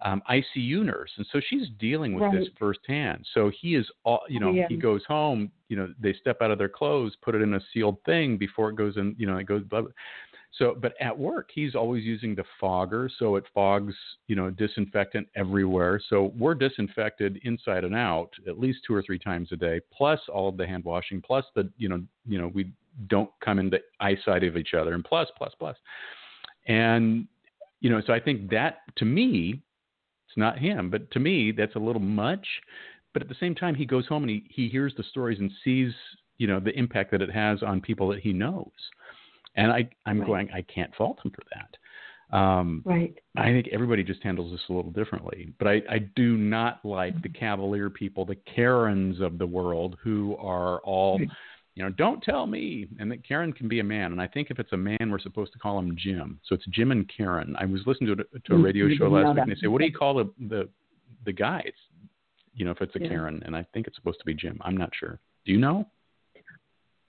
[0.01, 2.39] um, ICU nurse, and so she's dealing with right.
[2.39, 3.25] this firsthand.
[3.33, 4.67] So he is all, you know, yeah.
[4.69, 5.51] he goes home.
[5.69, 8.69] You know, they step out of their clothes, put it in a sealed thing before
[8.69, 9.15] it goes in.
[9.17, 9.63] You know, it goes.
[9.63, 9.91] Blah, blah.
[10.53, 13.93] So, but at work, he's always using the fogger, so it fogs,
[14.27, 16.01] you know, disinfectant everywhere.
[16.09, 20.19] So we're disinfected inside and out at least two or three times a day, plus
[20.33, 22.71] all of the hand washing, plus the, you know, you know, we
[23.07, 25.75] don't come into eyesight of each other, and plus, plus, plus,
[26.67, 27.27] and
[27.79, 29.61] you know, so I think that to me,
[30.27, 32.47] it's not him, but to me, that's a little much.
[33.13, 35.51] But at the same time, he goes home and he he hears the stories and
[35.63, 35.93] sees,
[36.39, 38.71] you know, the impact that it has on people that he knows
[39.57, 40.27] And I, I'm right.
[40.27, 42.37] going, I can't fault him for that.
[42.37, 43.17] Um, right.
[43.35, 45.53] I think everybody just handles this a little differently.
[45.59, 50.35] But I, I do not like the cavalier people, the Karens of the world who
[50.37, 51.19] are all,
[51.73, 52.87] you know, don't tell me.
[52.99, 54.11] And that Karen can be a man.
[54.11, 56.39] And I think if it's a man, we're supposed to call him Jim.
[56.45, 57.55] So it's Jim and Karen.
[57.57, 59.79] I was listening to a, to a radio show last week and they say, what
[59.79, 60.69] do you call the, the,
[61.25, 61.63] the guy?
[61.65, 61.77] It's,
[62.53, 63.09] you know, if it's a yeah.
[63.09, 63.41] Karen.
[63.45, 64.59] And I think it's supposed to be Jim.
[64.61, 65.19] I'm not sure.
[65.45, 65.87] Do you know?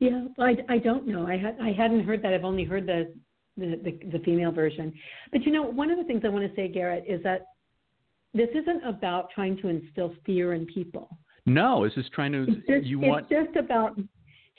[0.01, 1.27] Yeah, I, I don't know.
[1.27, 2.33] I had I hadn't heard that.
[2.33, 3.13] I've only heard the,
[3.57, 4.93] the the the female version.
[5.33, 7.47] But you know, one of the things I want to say, Garrett, is that
[8.33, 11.19] this isn't about trying to instill fear in people.
[11.47, 12.43] No, this is trying to.
[12.43, 13.99] It's just, you it's want just about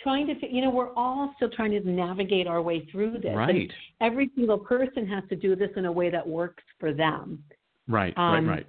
[0.03, 0.33] trying to.
[0.53, 3.33] You know, we're all still trying to navigate our way through this.
[3.33, 3.49] Right.
[3.49, 7.41] And every single person has to do this in a way that works for them.
[7.87, 8.13] Right.
[8.17, 8.65] Um, right.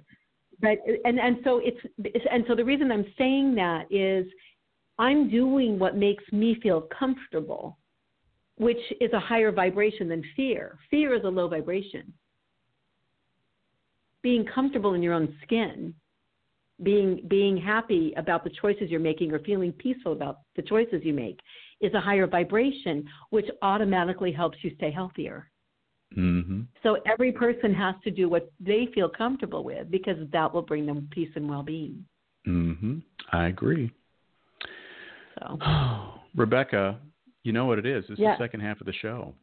[0.61, 0.79] Right.
[0.85, 0.99] Right.
[1.03, 4.27] And and so it's, it's and so the reason I'm saying that is
[4.97, 7.77] I'm doing what makes me feel comfortable,
[8.57, 10.77] which is a higher vibration than fear.
[10.89, 12.13] Fear is a low vibration.
[14.21, 15.95] Being comfortable in your own skin,
[16.83, 21.13] being being happy about the choices you're making or feeling peaceful about the choices you
[21.13, 21.39] make
[21.79, 25.49] is a higher vibration, which automatically helps you stay healthier.
[26.17, 26.61] Mm-hmm.
[26.83, 30.85] So every person has to do what they feel comfortable with because that will bring
[30.85, 32.05] them peace and well-being.
[32.47, 32.99] Mm-hmm.
[33.31, 33.91] I agree.
[35.41, 35.59] So,
[36.35, 36.99] Rebecca,
[37.43, 38.05] you know what it is.
[38.09, 38.35] It's yeah.
[38.37, 39.33] the second half of the show.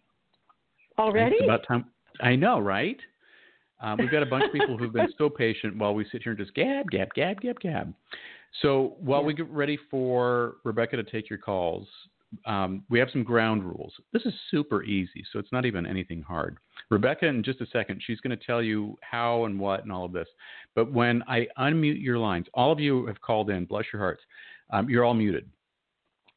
[0.98, 1.36] Already?
[1.36, 1.86] It's about time.
[2.20, 2.98] I know, right?
[3.80, 6.32] Um, we've got a bunch of people who've been so patient while we sit here
[6.32, 7.94] and just gab, gab, gab, gab, gab.
[8.62, 9.26] So while yeah.
[9.26, 11.86] we get ready for Rebecca to take your calls,
[12.44, 13.92] um, we have some ground rules.
[14.12, 16.58] This is super easy, so it's not even anything hard.
[16.90, 20.04] Rebecca, in just a second, she's going to tell you how and what and all
[20.04, 20.28] of this.
[20.74, 24.22] But when I unmute your lines, all of you have called in, bless your hearts,
[24.70, 25.48] um, you're all muted.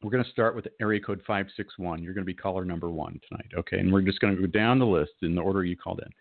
[0.03, 2.01] We're going to start with area code 561.
[2.01, 3.79] You're going to be caller number one tonight, okay?
[3.79, 6.11] And we're just going to go down the list in the order you called in.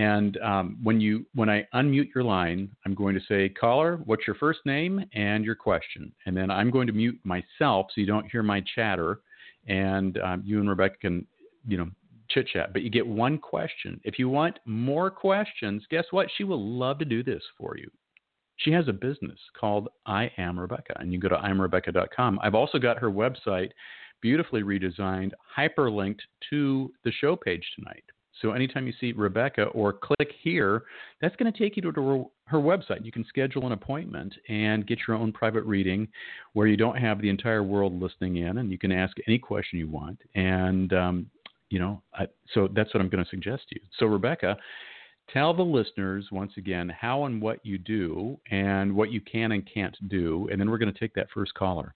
[0.00, 4.26] And um, when you when I unmute your line, I'm going to say, caller, what's
[4.26, 8.06] your first name and your question, and then I'm going to mute myself so you
[8.06, 9.20] don't hear my chatter,
[9.68, 11.24] and um, you and Rebecca can,
[11.68, 11.88] you know,
[12.28, 12.72] chit chat.
[12.72, 14.00] But you get one question.
[14.02, 16.26] If you want more questions, guess what?
[16.36, 17.88] She will love to do this for you.
[18.56, 22.38] She has a business called I Am Rebecca, and you go to iamrebecca.com.
[22.42, 23.70] I've also got her website
[24.20, 28.04] beautifully redesigned, hyperlinked to the show page tonight.
[28.40, 30.84] So anytime you see Rebecca or click here,
[31.20, 33.04] that's going to take you to her, website.
[33.04, 36.08] You can schedule an appointment and get your own private reading
[36.52, 39.78] where you don't have the entire world listening in, and you can ask any question
[39.78, 40.20] you want.
[40.34, 41.30] And um,
[41.70, 43.80] you know, I, so that's what I'm going to suggest to you.
[43.98, 44.56] So Rebecca
[45.32, 49.68] Tell the listeners once again how and what you do and what you can and
[49.72, 51.94] can't do, and then we're going to take that first caller.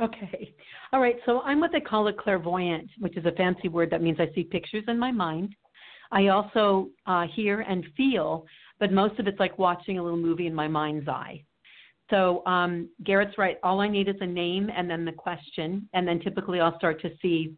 [0.00, 0.54] Okay.
[0.92, 1.16] All right.
[1.24, 4.32] So I'm what they call a clairvoyant, which is a fancy word that means I
[4.34, 5.54] see pictures in my mind.
[6.12, 8.46] I also uh, hear and feel,
[8.78, 11.42] but most of it's like watching a little movie in my mind's eye.
[12.10, 13.58] So um, Garrett's right.
[13.64, 17.00] All I need is a name and then the question, and then typically I'll start
[17.02, 17.54] to see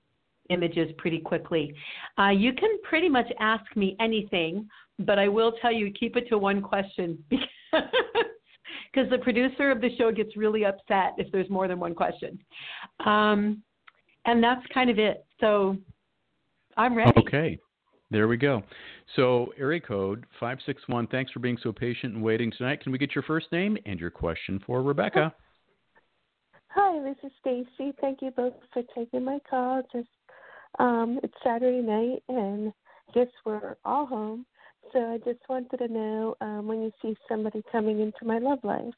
[0.48, 1.74] images pretty quickly.
[2.18, 4.68] Uh, you can pretty much ask me anything,
[5.00, 9.94] but I will tell you keep it to one question because the producer of the
[9.96, 12.38] show gets really upset if there's more than one question.
[13.04, 13.62] Um,
[14.24, 15.24] and that's kind of it.
[15.40, 15.76] So
[16.76, 17.12] I'm ready.
[17.18, 17.58] Okay.
[18.10, 18.62] There we go.
[19.16, 22.82] So, area code 561, thanks for being so patient and waiting tonight.
[22.82, 25.34] Can we get your first name and your question for Rebecca?
[26.68, 27.92] Hi, this is Stacy.
[28.00, 29.82] Thank you both for taking my call.
[29.92, 30.08] Just
[30.78, 32.72] um, it's Saturday night, and
[33.14, 34.46] guess we're all home.
[34.92, 38.60] So I just wanted to know um, when you see somebody coming into my love
[38.62, 38.94] life.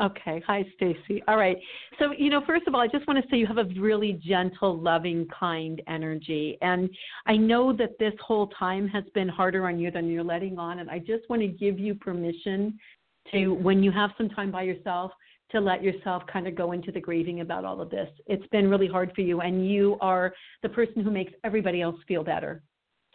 [0.00, 0.42] Okay.
[0.46, 1.22] Hi, Stacy.
[1.28, 1.58] All right.
[1.98, 4.14] So, you know, first of all, I just want to say you have a really
[4.14, 6.56] gentle, loving, kind energy.
[6.62, 6.88] And
[7.26, 10.78] I know that this whole time has been harder on you than you're letting on.
[10.78, 12.78] And I just want to give you permission
[13.30, 15.12] to, when you have some time by yourself,
[15.52, 18.08] to let yourself kind of go into the grieving about all of this.
[18.26, 20.32] It's been really hard for you, and you are
[20.62, 22.62] the person who makes everybody else feel better.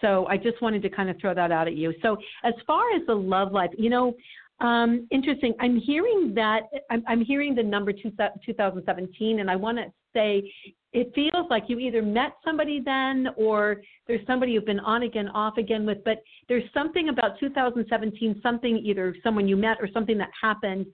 [0.02, 1.94] So I just wanted to kind of throw that out at you.
[2.02, 4.14] So as far as the love life, you know,
[4.62, 5.54] um, interesting.
[5.60, 8.12] I'm hearing that I'm, I'm hearing the number two,
[8.46, 10.50] 2017, and I want to say
[10.94, 15.28] it feels like you either met somebody then or there's somebody you've been on again,
[15.30, 15.98] off again with.
[16.06, 20.86] But there's something about 2017, something either someone you met or something that happened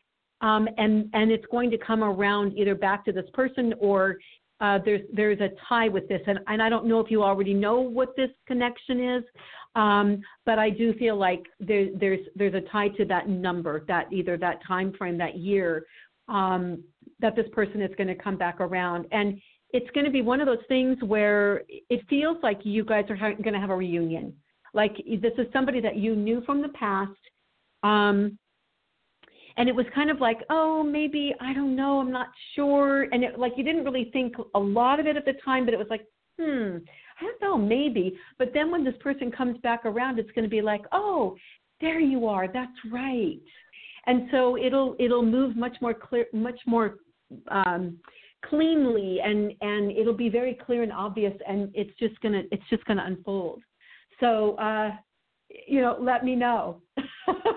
[0.42, 4.18] um, and and it's going to come around either back to this person or
[4.60, 7.54] uh, there's there's a tie with this, and and I don't know if you already
[7.54, 9.24] know what this connection is,
[9.76, 14.12] um, but I do feel like there, there's there's a tie to that number, that
[14.12, 15.86] either that time frame, that year,
[16.28, 16.84] um,
[17.20, 20.42] that this person is going to come back around, and it's going to be one
[20.42, 23.76] of those things where it feels like you guys are ha- going to have a
[23.76, 24.34] reunion.
[24.74, 27.12] Like this is somebody that you knew from the past.
[27.84, 28.38] Um,
[29.62, 33.24] and it was kind of like, oh, maybe I don't know, I'm not sure, and
[33.24, 35.78] it like you didn't really think a lot of it at the time, but it
[35.78, 36.02] was like,
[36.40, 36.78] hmm,
[37.20, 38.18] I don't know, maybe.
[38.40, 41.36] But then when this person comes back around, it's going to be like, oh,
[41.80, 43.38] there you are, that's right,
[44.08, 46.96] and so it'll it'll move much more clear, much more
[47.50, 48.00] um,
[48.44, 52.84] cleanly, and and it'll be very clear and obvious, and it's just gonna it's just
[52.86, 53.62] gonna unfold.
[54.20, 54.90] So, uh,
[55.68, 56.82] you know, let me know.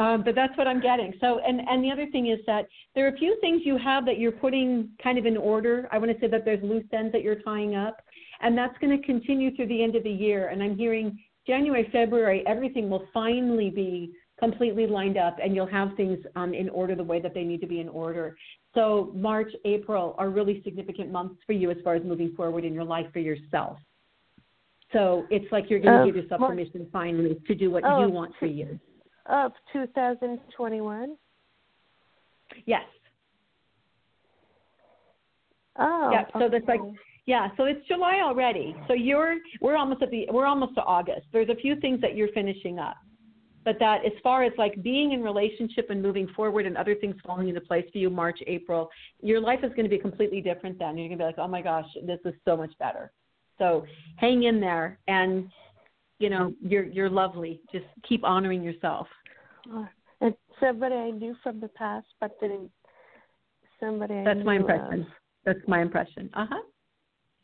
[0.00, 1.12] um, but that's what I'm getting.
[1.20, 4.06] So, and and the other thing is that there are a few things you have
[4.06, 5.88] that you're putting kind of in order.
[5.92, 7.98] I want to say that there's loose ends that you're tying up,
[8.40, 10.48] and that's going to continue through the end of the year.
[10.48, 15.90] And I'm hearing January, February, everything will finally be completely lined up and you'll have
[15.96, 18.36] things um, in order the way that they need to be in order.
[18.74, 22.72] So March, April are really significant months for you as far as moving forward in
[22.72, 23.78] your life for yourself.
[24.92, 27.84] So it's like you're going to uh, give yourself March, permission finally to do what
[27.84, 28.80] oh, you want for you.
[29.30, 31.16] Of 2021.
[32.66, 32.82] Yes.
[35.78, 36.10] Oh.
[36.12, 36.24] Yeah.
[36.32, 36.58] So okay.
[36.58, 36.80] that's like
[37.26, 38.74] yeah, so it's July already.
[38.88, 41.26] So you're we're almost at the we're almost to August.
[41.32, 42.96] There's a few things that you're finishing up
[43.64, 47.14] but that as far as like being in relationship and moving forward and other things
[47.26, 48.90] falling into place for you march april
[49.22, 51.48] your life is going to be completely different then you're going to be like oh
[51.48, 53.12] my gosh this is so much better
[53.58, 53.84] so
[54.16, 55.50] hang in there and
[56.18, 59.06] you know you're you're lovely just keep honoring yourself
[60.20, 62.70] and somebody i knew from the past but didn't
[63.78, 65.06] somebody I that's my impression of.
[65.44, 66.60] that's my impression uh-huh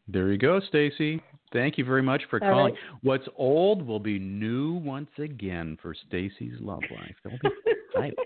[0.08, 1.20] there you go, Stacy.
[1.52, 2.74] Thank you very much for All calling.
[2.74, 2.82] Right.
[3.02, 7.14] What's old will be new once again for Stacy's love life.
[7.24, 7.50] That'll be
[7.88, 8.14] exciting.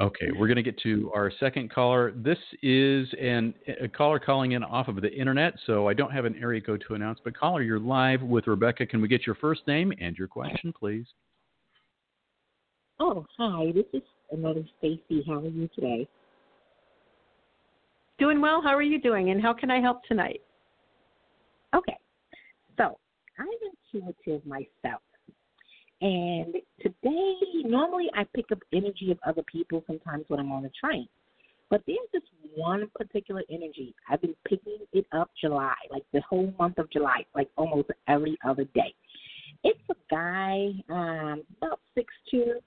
[0.00, 2.12] Okay, we're going to get to our second caller.
[2.16, 6.24] This is an, a caller calling in off of the internet, so I don't have
[6.24, 7.20] an area code to announce.
[7.22, 8.86] But caller, you're live with Rebecca.
[8.86, 11.04] Can we get your first name and your question, please?
[13.04, 13.72] Oh, hi.
[13.74, 15.24] This is another Stacy.
[15.26, 16.06] How are you today?
[18.20, 18.62] Doing well.
[18.62, 19.30] How are you doing?
[19.30, 20.40] And how can I help tonight?
[21.74, 21.96] Okay,
[22.78, 22.96] so
[23.40, 23.48] I'm
[23.92, 25.02] intuitive myself.
[26.00, 27.34] And today,
[27.64, 31.08] normally I pick up energy of other people sometimes when I'm on a train.
[31.70, 32.22] But there's this
[32.54, 33.96] one particular energy.
[34.08, 38.38] I've been picking it up July, like the whole month of July, like almost every
[38.46, 38.94] other day.
[39.64, 42.60] It's a guy, um, about six two,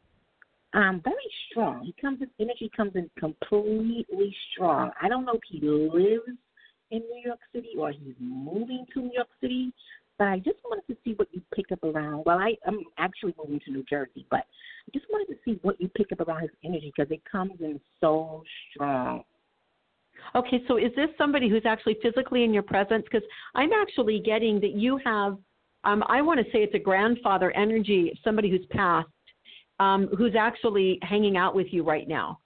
[0.75, 1.15] um, very
[1.49, 1.83] strong.
[1.83, 4.91] He comes his energy comes in completely strong.
[5.01, 6.37] I don't know if he lives
[6.91, 9.73] in New York City or he's moving to New York City.
[10.17, 12.23] But I just wanted to see what you pick up around.
[12.25, 15.79] Well, I, I'm actually moving to New Jersey, but I just wanted to see what
[15.79, 19.23] you pick up around his energy because it comes in so strong.
[20.33, 23.03] Okay, so is this somebody who's actually physically in your presence?
[23.03, 25.37] Because I'm actually getting that you have,
[25.83, 29.09] um, I want to say it's a grandfather energy, somebody who's passed,
[29.79, 32.39] um, who's actually hanging out with you right now.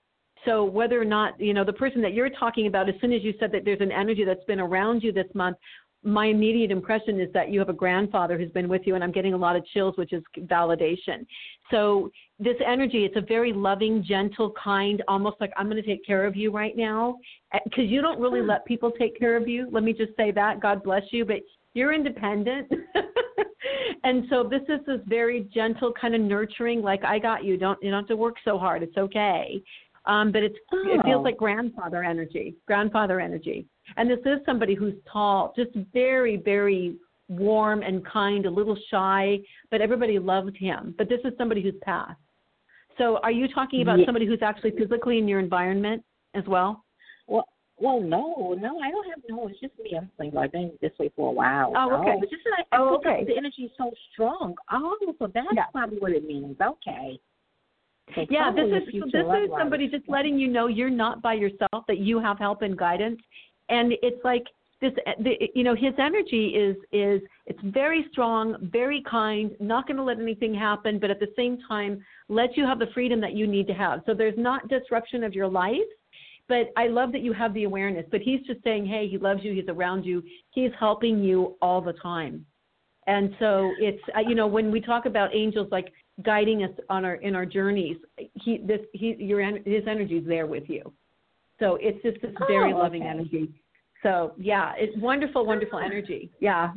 [0.45, 3.23] So whether or not, you know, the person that you're talking about, as soon as
[3.23, 5.57] you said that there's an energy that's been around you this month,
[6.03, 9.11] my immediate impression is that you have a grandfather who's been with you, and I'm
[9.11, 11.25] getting a lot of chills, which is validation.
[11.71, 12.09] So
[12.39, 16.25] this energy, it's a very loving, gentle, kind, almost like I'm going to take care
[16.25, 17.17] of you right now,
[17.65, 19.67] because you don't really let people take care of you.
[19.71, 20.61] Let me just say that.
[20.61, 21.41] God bless you, but
[21.73, 22.71] you're independent.
[24.03, 27.57] and so this is this very gentle, kind of nurturing, like I got you.
[27.57, 28.83] Don't you don't have to work so hard.
[28.83, 29.61] It's okay.
[30.05, 30.83] Um, but it's oh.
[30.87, 31.21] it feels oh.
[31.21, 33.65] like grandfather energy, grandfather energy.
[33.97, 36.95] And this is somebody who's tall, just very, very
[37.27, 39.39] warm and kind, a little shy,
[39.71, 40.95] but everybody loved him.
[40.97, 42.19] But this is somebody who's passed.
[42.97, 46.03] So are you talking about somebody who's actually physically in your environment
[46.35, 46.83] as well?
[47.79, 49.47] Well, well, no, no, I don't have no.
[49.47, 49.97] It's just me.
[49.97, 50.39] I'm single.
[50.39, 51.73] I've been this way for a while.
[51.75, 52.11] Oh, okay.
[52.15, 53.23] Oh, it's just like oh, okay.
[53.25, 54.55] The energy is so strong.
[54.71, 55.65] Oh, so that's yeah.
[55.71, 56.57] probably what it means.
[56.61, 57.19] Okay.
[58.15, 61.85] So yeah, this is this is somebody just letting you know you're not by yourself,
[61.87, 63.19] that you have help and guidance,
[63.69, 64.43] and it's like
[64.81, 64.91] this.
[65.05, 69.97] Eh, the, you know, his energy is is it's very strong, very kind, not going
[69.97, 73.33] to let anything happen, but at the same time, let you have the freedom that
[73.33, 74.01] you need to have.
[74.05, 75.77] So there's not disruption of your life.
[76.49, 78.05] But I love that you have the awareness.
[78.11, 79.53] But he's just saying, hey, he loves you.
[79.53, 80.21] He's around you.
[80.51, 82.45] He's helping you all the time.
[83.07, 85.91] And so it's uh, you know when we talk about angels like
[86.23, 87.97] guiding us on our in our journeys.
[88.33, 90.93] He this he your his energy is there with you.
[91.59, 93.49] So it's just this very oh, loving energy.
[94.03, 96.31] So yeah, it's wonderful, wonderful energy.
[96.39, 96.73] Yeah,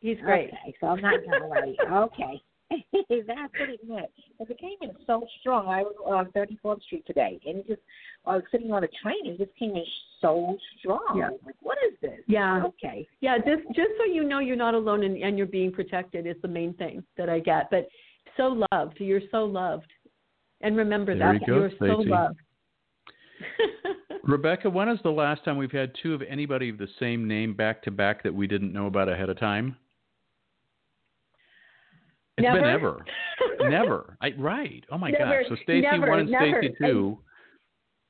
[0.00, 0.48] he's great.
[0.48, 1.76] Okay, so I'm not gonna worry.
[1.92, 4.10] okay, that's pretty much.
[4.38, 5.68] because it came in so strong.
[5.68, 7.80] I was on 34th Street today, and it just
[8.26, 9.84] I was sitting on a train, and it just came in
[10.20, 11.14] so strong.
[11.16, 11.30] Yeah.
[11.44, 12.20] Like, what is this?
[12.26, 12.64] Yeah.
[12.64, 13.06] Okay.
[13.20, 16.36] Yeah, just just so you know you're not alone and, and you're being protected is
[16.42, 17.68] the main thing that I get.
[17.70, 17.88] But
[18.36, 18.98] so loved.
[18.98, 19.90] You're so loved.
[20.60, 22.10] And remember There that you go, you're so Stacy.
[22.10, 22.38] loved.
[24.24, 27.54] Rebecca, when is the last time we've had two of anybody of the same name
[27.54, 29.76] back to back that we didn't know about ahead of time?
[32.38, 32.60] It's Never?
[32.60, 33.04] been ever.
[33.70, 34.16] never.
[34.22, 34.84] I, right.
[34.90, 35.42] Oh my Never.
[35.42, 35.48] gosh.
[35.48, 37.18] So Stacy one and Stacy two.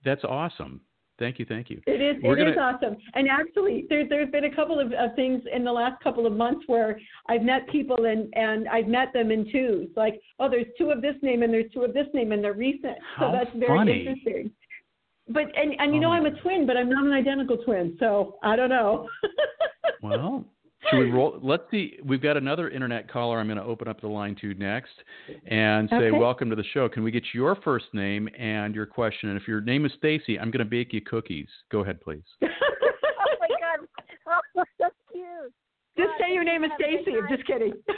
[0.04, 0.80] That's awesome.
[1.18, 1.80] Thank you, thank you.
[1.86, 2.22] It is.
[2.22, 2.96] We're It is gonna- awesome.
[3.14, 6.34] And actually, there, there's been a couple of, of things in the last couple of
[6.34, 7.00] months where
[7.30, 9.88] I've met people and and I've met them in twos.
[9.96, 12.52] Like, oh, there's two of this name and there's two of this name and they're
[12.52, 12.98] recent.
[13.16, 14.06] How so that's very funny.
[14.06, 14.50] interesting.
[15.28, 16.12] But and and you oh know Oh.
[16.12, 19.08] I'm a twin, but I'm not an identical twin, so I don't know.
[20.02, 20.44] Well,
[20.90, 21.38] should we roll?
[21.42, 21.98] Let's see.
[22.04, 23.38] We've got another internet caller.
[23.38, 24.92] I'm going to open up the line to next
[25.46, 26.18] and say, Okay.
[26.18, 26.88] "Welcome to the show.
[26.88, 29.30] Can we get your first name and your question?
[29.30, 31.48] And if your name is Stacy, I'm going to bake you cookies.
[31.70, 32.48] Go ahead, please." oh
[33.40, 33.86] my god.
[34.28, 35.52] Oh, that's cute.
[35.96, 37.18] Just God, say your name is have a good Stacy.
[37.18, 37.72] I'm just kidding.
[37.88, 37.94] oh,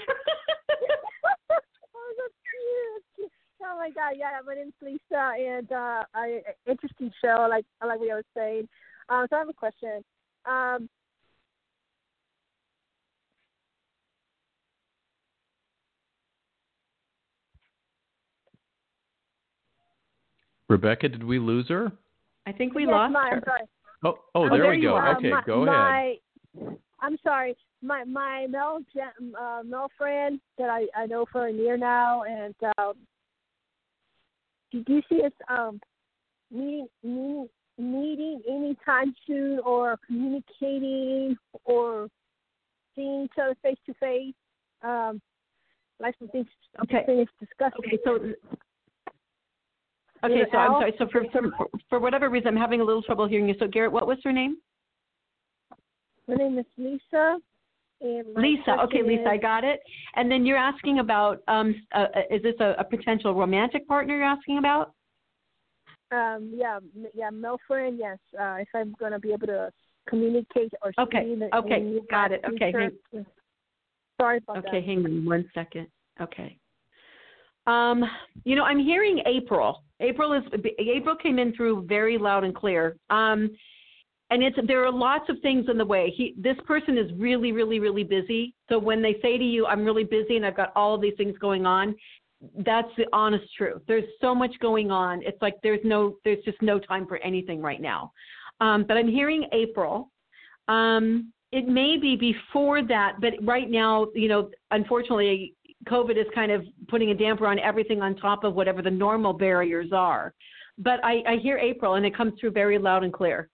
[1.51, 2.35] that's
[3.17, 3.31] cute.
[3.61, 7.99] Oh my god, yeah, my name's Lisa and uh I interesting show like I like
[7.99, 8.69] what we were saying.
[9.09, 10.05] Um so I have a question.
[10.47, 10.89] Um
[20.69, 21.91] Rebecca, did we lose her?
[22.47, 23.43] I think we yes, lost my, her.
[24.05, 24.95] Oh, oh, Oh, there, there we go.
[24.95, 25.17] are.
[25.17, 25.67] Okay, my, go ahead.
[25.67, 26.17] my,
[27.01, 27.57] I'm sorry.
[27.83, 32.25] My my male gen- uh, male friend that I I know for a year now,
[32.25, 32.95] and um,
[34.73, 35.81] do you see us um
[36.51, 37.49] meeting meeting
[37.79, 42.09] meeting anytime soon, or communicating, or
[42.97, 44.35] seeing each other face to face?
[44.83, 45.21] Um,
[46.01, 46.47] like some things
[46.83, 47.05] Okay.
[47.07, 47.77] things discussed.
[47.79, 48.19] Okay, so
[50.25, 50.95] Okay, so I'm sorry.
[50.99, 53.55] So for, for for whatever reason, I'm having a little trouble hearing you.
[53.59, 54.57] So Garrett, what was her name?
[56.27, 57.39] My name is Lisa.
[58.01, 58.77] And Lisa.
[58.85, 59.81] Okay, Lisa, is- I got it.
[60.15, 64.17] And then you're asking about um, uh, uh, is this a, a potential romantic partner
[64.17, 64.93] you're asking about?
[66.11, 66.79] Um, yeah,
[67.15, 67.31] yeah,
[67.67, 68.19] friend, yes.
[68.39, 69.71] Uh, if I'm gonna be able to
[70.09, 72.41] communicate or Okay, the, okay, got it.
[72.45, 73.27] Okay, future.
[74.21, 74.69] Sorry about that.
[74.69, 74.87] Okay, that.
[74.87, 75.87] hang on one second.
[76.21, 76.59] Okay.
[77.69, 78.03] Um,
[78.45, 79.85] you know, I'm hearing April.
[80.01, 80.43] April is
[80.79, 82.97] April came in through very loud and clear.
[83.11, 83.51] Um,
[84.31, 86.13] and it's there are lots of things in the way.
[86.17, 88.55] He this person is really, really, really busy.
[88.69, 91.15] So when they say to you, "I'm really busy and I've got all of these
[91.17, 91.95] things going on,"
[92.65, 93.83] that's the honest truth.
[93.87, 95.23] There's so much going on.
[95.23, 98.13] It's like there's no there's just no time for anything right now.
[98.61, 100.11] Um, but I'm hearing April.
[100.69, 105.55] Um, it may be before that, but right now, you know, unfortunately,
[105.89, 109.33] COVID is kind of putting a damper on everything on top of whatever the normal
[109.33, 110.35] barriers are.
[110.79, 113.49] But I, I hear April, and it comes through very loud and clear.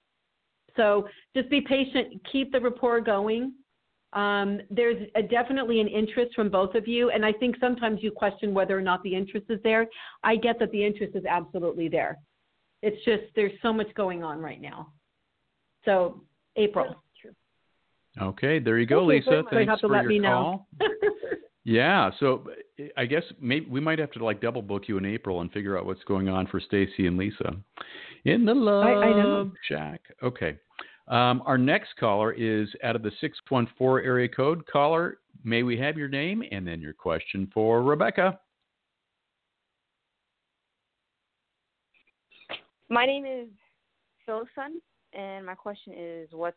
[0.77, 3.55] So just be patient, keep the rapport going.
[4.13, 8.11] Um, there's a, definitely an interest from both of you, and I think sometimes you
[8.11, 9.87] question whether or not the interest is there.
[10.23, 12.19] I get that the interest is absolutely there.
[12.83, 14.93] It's just there's so much going on right now.
[15.85, 16.23] So
[16.57, 16.97] April.
[18.21, 19.43] Okay, there you go, Thank Lisa.
[19.51, 19.81] very much.
[19.81, 20.69] So you Thanks for your call.
[21.65, 22.45] Yeah, so
[22.99, 25.79] I guess maybe we might have to like double book you in April and figure
[25.79, 27.57] out what's going on for Stacy and Lisa
[28.27, 29.51] in the love I know.
[29.67, 30.03] shack.
[30.23, 30.59] Okay.
[31.09, 34.67] Um, our next caller is out of the 614 area code.
[34.67, 38.39] Caller, may we have your name and then your question for Rebecca?
[42.91, 43.49] My name is
[44.27, 44.81] Philson,
[45.15, 46.57] and my question is what's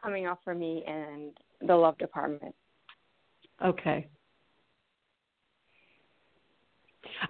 [0.00, 1.32] coming up for me and
[1.66, 2.54] the love department.
[3.62, 4.08] Okay.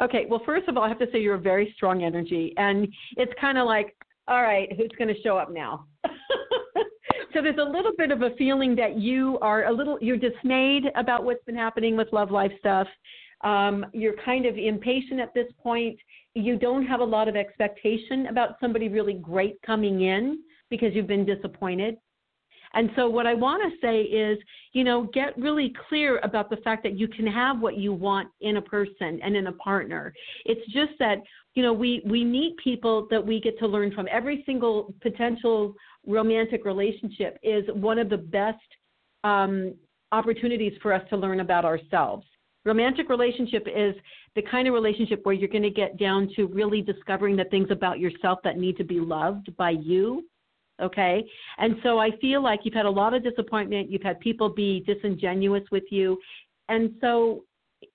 [0.00, 2.88] Okay, well, first of all, I have to say you're a very strong energy, and
[3.16, 3.94] it's kind of like,
[4.26, 5.86] all right, who's going to show up now?
[7.32, 10.84] so there's a little bit of a feeling that you are a little, you're dismayed
[10.96, 12.86] about what's been happening with love life stuff.
[13.42, 15.98] Um, you're kind of impatient at this point.
[16.34, 20.38] You don't have a lot of expectation about somebody really great coming in
[20.70, 21.96] because you've been disappointed.
[22.74, 24.38] And so, what I want to say is,
[24.72, 28.28] you know, get really clear about the fact that you can have what you want
[28.40, 30.12] in a person and in a partner.
[30.44, 31.18] It's just that,
[31.54, 34.08] you know, we, we meet people that we get to learn from.
[34.10, 35.74] Every single potential
[36.06, 38.58] romantic relationship is one of the best
[39.22, 39.74] um,
[40.10, 42.26] opportunities for us to learn about ourselves.
[42.64, 43.94] Romantic relationship is
[44.34, 47.68] the kind of relationship where you're going to get down to really discovering the things
[47.70, 50.24] about yourself that need to be loved by you
[50.80, 51.24] okay
[51.58, 54.80] and so i feel like you've had a lot of disappointment you've had people be
[54.86, 56.18] disingenuous with you
[56.68, 57.44] and so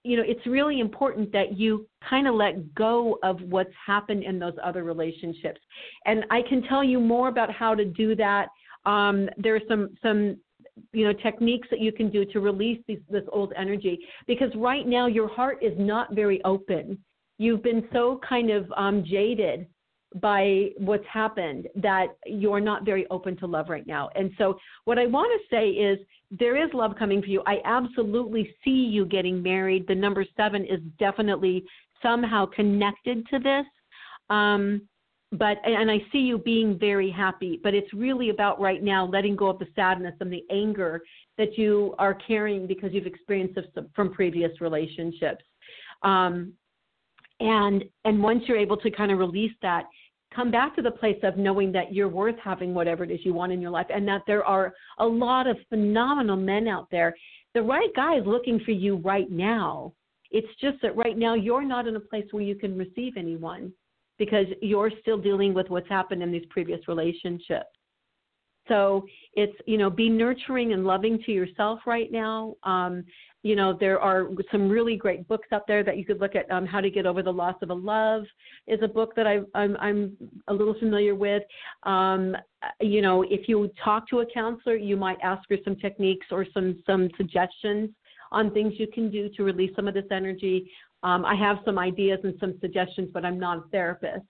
[0.04, 4.40] you know, it's really important that you kind of let go of what's happened in
[4.40, 5.60] those other relationships.
[6.06, 8.48] And I can tell you more about how to do that.
[8.86, 10.38] Um, there are some some
[10.94, 14.88] you know techniques that you can do to release these, this old energy because right
[14.88, 16.98] now your heart is not very open.
[17.38, 19.68] You've been so kind of um, jaded
[20.16, 24.10] by what's happened that you're not very open to love right now.
[24.16, 26.00] And so, what I want to say is
[26.32, 27.44] there is love coming for you.
[27.46, 29.88] I absolutely see you getting married.
[29.88, 31.64] The number seven is definitely
[32.02, 33.66] somehow connected to this.
[34.30, 34.82] Um,
[35.32, 39.36] but and I see you being very happy, but it's really about right now letting
[39.36, 41.02] go of the sadness and the anger
[41.38, 43.60] that you are carrying because you've experienced
[43.96, 45.44] from previous relationships.
[46.02, 46.54] Um,
[47.40, 49.86] and and once you're able to kind of release that
[50.34, 53.34] come back to the place of knowing that you're worth having whatever it is you
[53.34, 57.16] want in your life and that there are a lot of phenomenal men out there.
[57.54, 59.94] The right guy is looking for you right now.
[60.32, 63.74] It's just that right now you're not in a place where you can receive anyone
[64.20, 67.70] because you're still dealing with what's happened in these previous relationships.
[68.68, 72.56] So it's you know be nurturing and loving to yourself right now.
[72.64, 73.04] Um,
[73.44, 76.50] you know there are some really great books out there that you could look at
[76.52, 78.24] um, how to get over the loss of a love
[78.68, 80.18] is a book that I, I'm, I'm
[80.48, 81.44] a little familiar with.
[81.84, 82.36] Um,
[82.82, 86.46] you know, if you talk to a counselor, you might ask for some techniques or
[86.54, 87.90] some some suggestions
[88.32, 90.70] on things you can do to release some of this energy.
[91.02, 94.26] Um, I have some ideas and some suggestions, but I'm not a therapist.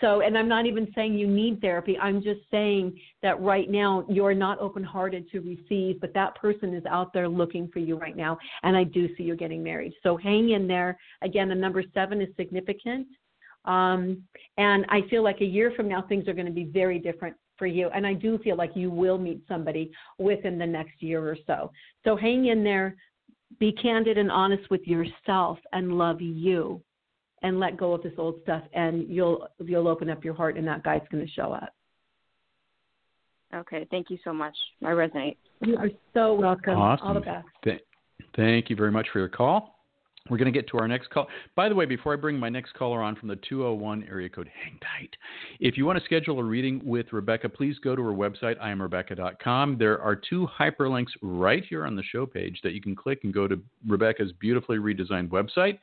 [0.00, 1.98] So, and I'm not even saying you need therapy.
[1.98, 6.74] I'm just saying that right now you're not open hearted to receive, but that person
[6.74, 8.38] is out there looking for you right now.
[8.62, 9.92] And I do see you getting married.
[10.02, 10.98] So hang in there.
[11.22, 13.06] Again, the number seven is significant.
[13.66, 14.22] Um,
[14.56, 17.36] and I feel like a year from now, things are going to be very different
[17.58, 17.90] for you.
[17.94, 21.70] And I do feel like you will meet somebody within the next year or so.
[22.04, 22.96] So hang in there,
[23.58, 26.82] be candid and honest with yourself, and love you
[27.42, 30.66] and let go of this old stuff and you'll you'll open up your heart and
[30.66, 31.74] that guy's going to show up
[33.54, 37.06] okay thank you so much i resonate you are so welcome awesome.
[37.06, 37.80] all the best Th-
[38.36, 39.76] thank you very much for your call
[40.28, 41.28] we're going to get to our next call.
[41.56, 44.48] By the way, before I bring my next caller on from the 201 area code,
[44.62, 45.10] hang tight.
[45.58, 49.78] If you want to schedule a reading with Rebecca, please go to her website, iamrebecca.com.
[49.78, 53.32] There are two hyperlinks right here on the show page that you can click and
[53.32, 55.78] go to Rebecca's beautifully redesigned website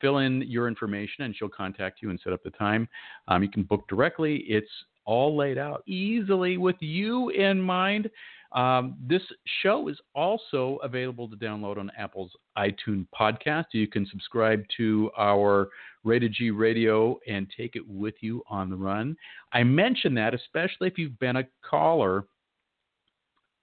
[0.00, 2.88] fill in your information and she'll contact you and set up the time.
[3.28, 4.44] Um, you can book directly.
[4.48, 4.70] It's
[5.04, 8.10] all laid out easily with you in mind.
[8.52, 9.22] Um, this
[9.62, 13.66] show is also available to download on Apple's iTunes podcast.
[13.72, 15.68] You can subscribe to our
[16.04, 19.16] Rated G Radio and take it with you on the run.
[19.52, 22.24] I mention that especially if you've been a caller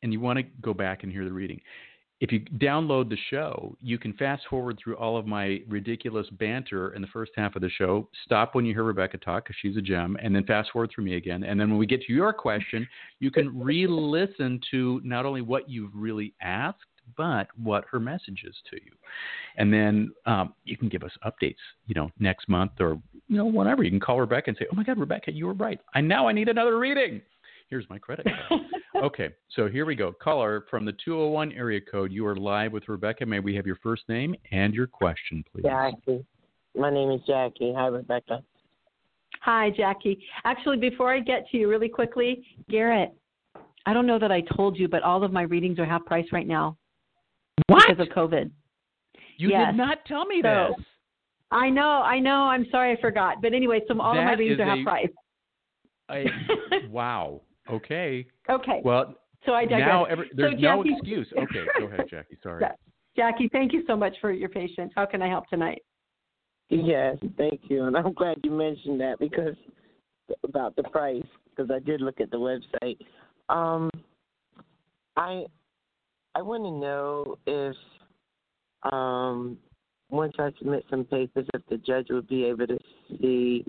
[0.03, 1.59] and you want to go back and hear the reading
[2.25, 6.91] if you download the show, you can fast forward through all of my ridiculous banter
[6.95, 8.09] in the first half of the show.
[8.23, 11.03] Stop when you hear Rebecca talk because she's a gem, and then fast forward through
[11.03, 11.43] me again.
[11.43, 12.87] And then when we get to your question,
[13.19, 16.79] you can re-listen to not only what you've really asked,
[17.15, 18.91] but what her message is to you.
[19.57, 23.45] And then um, you can give us updates, you know, next month or you know
[23.45, 23.83] whatever.
[23.83, 25.79] You can call Rebecca and say, "Oh my God, Rebecca, you were right.
[25.93, 27.21] I now I need another reading."
[27.69, 28.61] Here's my credit card.
[29.03, 30.11] okay, so here we go.
[30.11, 32.11] Caller from the 201 area code.
[32.11, 33.25] You are live with Rebecca.
[33.25, 35.63] May we have your first name and your question, please?
[35.63, 36.25] Jackie.
[36.77, 37.73] My name is Jackie.
[37.75, 38.43] Hi, Rebecca.
[39.41, 40.19] Hi, Jackie.
[40.43, 43.13] Actually, before I get to you, really quickly, Garrett,
[43.85, 46.25] I don't know that I told you, but all of my readings are half price
[46.31, 46.77] right now.
[47.67, 47.85] What?
[47.87, 48.51] Because of COVID.
[49.37, 49.67] You yes.
[49.67, 50.85] did not tell me so, this.
[51.51, 52.43] I know, I know.
[52.45, 53.41] I'm sorry I forgot.
[53.41, 55.09] But anyway, so all that of my readings are half price.
[56.09, 56.25] I,
[56.89, 57.41] wow.
[57.69, 58.25] Okay.
[58.49, 58.81] Okay.
[58.83, 59.87] Well, so I digress.
[59.87, 61.27] Now every, there's so no Jackie, excuse.
[61.37, 62.37] Okay, go ahead, Jackie.
[62.41, 62.65] Sorry.
[63.15, 64.91] Jackie, thank you so much for your patience.
[64.95, 65.81] How can I help tonight?
[66.69, 69.55] Yes, thank you, and I'm glad you mentioned that because
[70.43, 72.97] about the price because I did look at the website.
[73.49, 73.89] Um,
[75.15, 75.45] I
[76.33, 77.75] I want to know if
[78.91, 79.57] um,
[80.09, 82.77] once I submit some papers, if the judge would be able to
[83.09, 83.63] see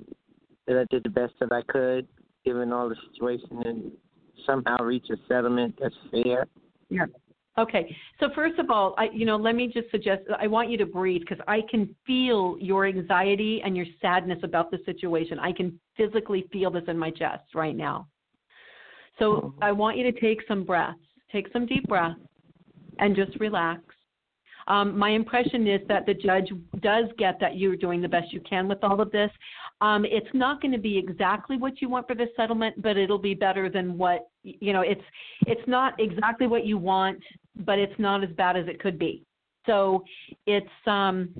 [0.66, 2.08] that I did the best that I could
[2.46, 3.92] given all the situation and
[4.46, 6.46] somehow reach a settlement that's fair?
[6.88, 7.06] Yeah.
[7.58, 7.94] Okay.
[8.20, 10.86] So first of all, I you know, let me just suggest I want you to
[10.86, 15.38] breathe because I can feel your anxiety and your sadness about the situation.
[15.38, 18.06] I can physically feel this in my chest right now.
[19.18, 19.64] So mm-hmm.
[19.64, 20.98] I want you to take some breaths.
[21.32, 22.20] Take some deep breaths
[22.98, 23.80] and just relax.
[24.68, 28.40] Um, my impression is that the judge does get that you're doing the best you
[28.40, 29.30] can with all of this.
[29.80, 33.18] Um, it's not going to be exactly what you want for this settlement, but it'll
[33.18, 34.80] be better than what you know.
[34.80, 35.02] It's
[35.46, 37.22] it's not exactly what you want,
[37.56, 39.22] but it's not as bad as it could be.
[39.66, 40.04] So
[40.46, 41.34] it's um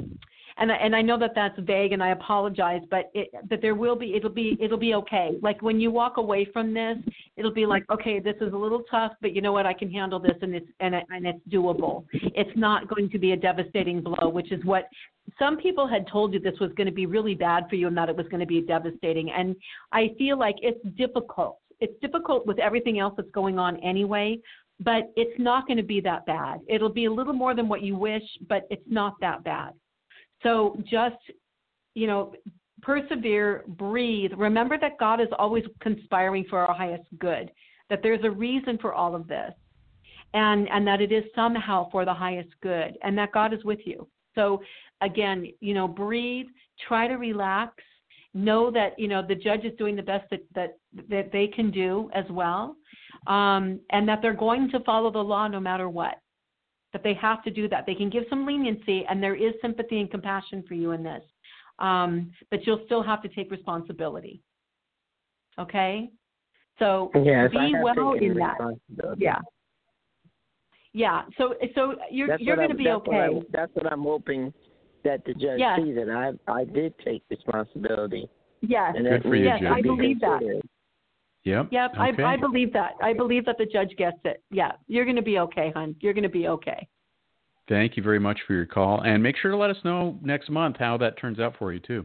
[0.59, 3.75] and I, and I know that that's vague and I apologize, but it but there
[3.75, 5.33] will be it'll be it'll be okay.
[5.43, 6.97] Like when you walk away from this,
[7.37, 9.91] it'll be like okay, this is a little tough, but you know what, I can
[9.91, 12.05] handle this and it's and it, and it's doable.
[12.13, 14.89] It's not going to be a devastating blow, which is what
[15.39, 17.97] some people had told you this was going to be really bad for you and
[17.97, 19.31] that it was going to be devastating.
[19.31, 19.57] And
[19.93, 21.59] I feel like it's difficult.
[21.81, 24.39] It's difficult with everything else that's going on anyway,
[24.81, 26.61] but it's not going to be that bad.
[26.69, 29.73] It'll be a little more than what you wish, but it's not that bad.
[30.47, 31.17] So just,
[31.95, 32.33] you know,
[32.81, 34.31] persevere, breathe.
[34.37, 37.51] Remember that God is always conspiring for our highest good,
[37.91, 39.51] that there's a reason for all of this,
[40.35, 43.81] and, and that it is somehow for the highest good, and that God is with
[43.85, 44.07] you.
[44.37, 44.63] So,
[45.01, 46.47] again, you know, breathe,
[46.87, 47.73] try to relax.
[48.33, 50.77] Know that you know the judge is doing the best that that,
[51.09, 52.77] that they can do as well,
[53.29, 56.17] um, and that they're going to follow the law no matter what
[56.97, 57.85] that they have to do that.
[57.85, 61.23] They can give some leniency, and there is sympathy and compassion for you in this,
[61.79, 64.41] um, but you'll still have to take responsibility.
[65.59, 66.09] Okay,
[66.79, 68.57] so yes, be well in that.
[69.19, 69.41] Yeah.
[70.95, 73.29] Yeah, so so you're that's you're going to be that's okay.
[73.29, 74.55] What that's what I'm hoping
[75.05, 75.79] that the judge Yes.
[75.79, 78.27] sees that I I did take responsibility.
[78.63, 80.39] Yes, And Good for you, needs yes, to I believe that.
[80.39, 80.63] considered.
[81.47, 81.69] Yep.
[81.71, 82.23] Yep, Okay.
[82.25, 82.93] I I believe that.
[83.01, 84.43] I believe that the judge gets it.
[84.51, 85.95] Yeah, you're going to be okay, hon.
[86.01, 86.89] You're going to be okay.
[87.69, 90.51] Thank you very much for your call, and make sure to let us know next
[90.51, 92.05] month how that turns out for you too.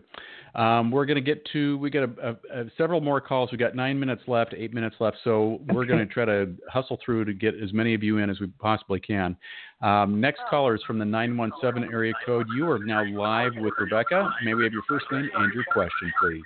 [0.53, 3.51] Um, we're going to get to we got a, a, a, several more calls.
[3.51, 6.99] We got nine minutes left, eight minutes left, so we're going to try to hustle
[7.03, 9.35] through to get as many of you in as we possibly can.
[9.81, 12.45] Um, next caller is from the nine one seven area code.
[12.55, 14.29] You are now live with Rebecca.
[14.43, 16.43] May we have your first name and your question, please?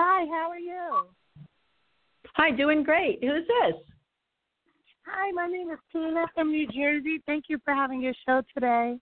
[0.00, 1.08] Hi, how are you?
[2.36, 3.18] Hi, doing great.
[3.20, 3.74] Who's this?
[5.08, 7.20] Hi, my name is Tina from New Jersey.
[7.26, 8.96] Thank you for having your show today.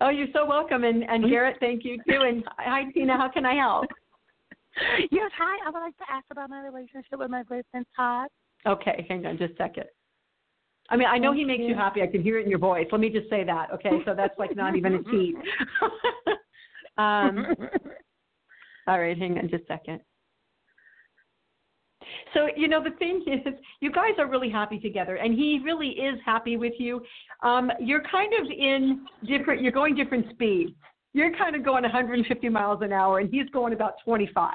[0.00, 2.20] Oh, you're so welcome, and and Garrett, thank you too.
[2.20, 3.16] And hi, Tina.
[3.16, 3.86] How can I help?
[5.10, 5.66] Yes, hi.
[5.66, 8.28] I would like to ask about my relationship with my boyfriend Todd.
[8.66, 9.86] Okay, hang on just a second.
[10.90, 12.02] I mean, I know he makes you happy.
[12.02, 12.86] I can hear it in your voice.
[12.92, 13.72] Let me just say that.
[13.72, 15.34] Okay, so that's like not even a cheat.
[16.98, 17.46] um,
[18.86, 20.00] all right, hang on just a second.
[22.34, 25.88] So, you know, the thing is, you guys are really happy together, and he really
[25.88, 27.02] is happy with you.
[27.42, 30.72] Um, you're kind of in different, you're going different speeds.
[31.16, 34.50] You're kind of going 150 miles an hour, and he's going about 25.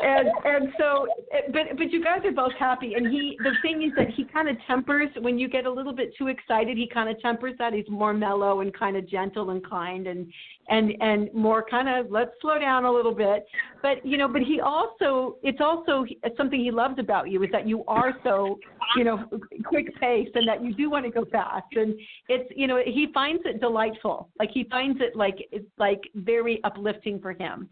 [0.00, 3.38] And and so, eh, but but you guys are both happy, and he.
[3.38, 6.26] The thing is that he kind of tempers when you get a little bit too
[6.26, 6.76] excited.
[6.76, 7.72] He kind of tempers that.
[7.72, 10.26] He's more mellow and kind of gentle and kind, and
[10.68, 13.46] and and more kind of let's slow down a little bit.
[13.82, 16.04] But you know, but he also it's also
[16.36, 18.58] something he loves about you is that you are so
[18.96, 19.24] you know
[19.64, 21.94] quick paced and that you do want to go fast, and
[22.28, 24.28] it's you know he finds it delightful.
[24.38, 27.68] Like he finds it like it's like very uplifting for him.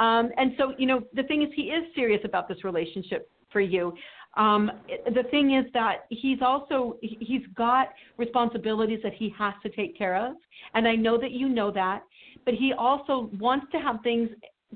[0.00, 3.60] Um, and so you know the thing is he is serious about this relationship for
[3.60, 3.94] you.
[4.36, 9.96] Um, the thing is that he's also he's got responsibilities that he has to take
[9.96, 10.36] care of,
[10.74, 12.02] and I know that you know that.
[12.44, 14.30] But he also wants to have things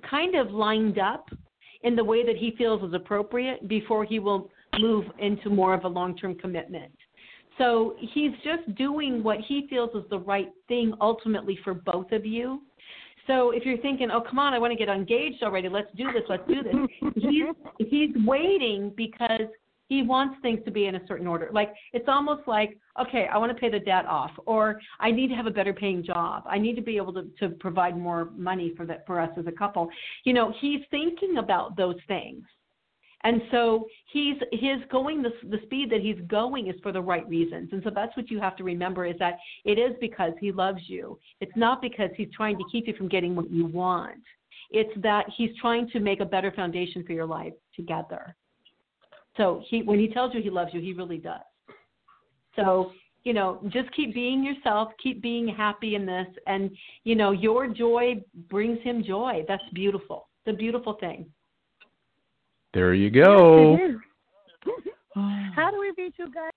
[0.09, 1.29] kind of lined up
[1.83, 5.85] in the way that he feels is appropriate before he will move into more of
[5.85, 6.93] a long-term commitment.
[7.59, 12.27] So he's just doing what he feels is the right thing ultimately for both of
[12.27, 12.63] you.
[13.27, 15.69] So if you're thinking, "Oh, come on, I want to get engaged already.
[15.69, 16.23] Let's do this.
[16.29, 16.75] Let's do this."
[17.17, 17.47] he's
[17.89, 19.49] he's waiting because
[19.89, 21.49] he wants things to be in a certain order.
[21.53, 25.29] Like it's almost like, "Okay, I want to pay the debt off or I need
[25.29, 26.45] to have a better paying job.
[26.47, 29.47] I need to be able to to provide more money for that for us as
[29.47, 29.89] a couple."
[30.25, 32.45] You know, he's thinking about those things.
[33.25, 37.27] And so he's his going the the speed that he's going is for the right
[37.29, 37.71] reasons.
[37.73, 40.81] And so that's what you have to remember is that it is because he loves
[40.87, 41.19] you.
[41.41, 44.23] It's not because he's trying to keep you from getting what you want.
[44.71, 48.37] It's that he's trying to make a better foundation for your life together.
[49.37, 51.41] So he when he tells you he loves you, he really does.
[52.55, 52.93] So
[53.25, 56.71] you know, just keep being yourself, keep being happy in this, and
[57.03, 59.45] you know, your joy brings him joy.
[59.49, 60.29] That's beautiful.
[60.47, 61.27] A beautiful thing.
[62.77, 63.79] There you go.
[63.79, 64.75] Yes.
[65.57, 66.51] How do we reach you guys?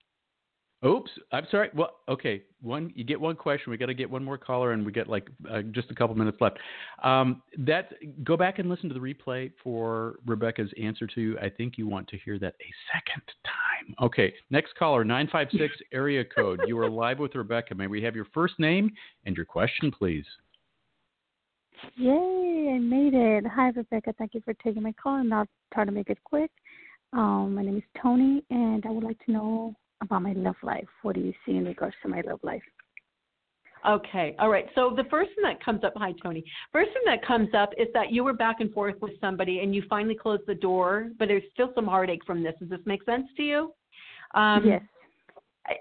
[0.84, 1.70] Oops, I'm sorry.
[1.74, 2.42] Well, okay.
[2.60, 3.70] One, you get one question.
[3.70, 6.14] We got to get one more caller, and we got like uh, just a couple
[6.14, 6.58] minutes left.
[7.02, 11.38] Um, that go back and listen to the replay for Rebecca's answer to.
[11.40, 13.94] I think you want to hear that a second time.
[14.04, 16.60] Okay, next caller, nine five six area code.
[16.66, 17.74] You are live with Rebecca.
[17.74, 18.90] May we have your first name
[19.24, 20.26] and your question, please?
[21.96, 23.44] Yay, I made it.
[23.46, 24.14] Hi, Rebecca.
[24.18, 26.50] Thank you for taking my call, and I'll try to make it quick.
[27.12, 30.88] Um, my name is Tony, and I would like to know about my love life.
[31.02, 32.62] What do you see in regards to my love life?
[33.88, 34.36] Okay.
[34.38, 34.66] All right.
[34.74, 36.44] So the first thing that comes up, hi Tony.
[36.70, 39.74] First thing that comes up is that you were back and forth with somebody and
[39.74, 42.54] you finally closed the door, but there's still some heartache from this.
[42.60, 43.72] Does this make sense to you?
[44.34, 44.82] Um, yes.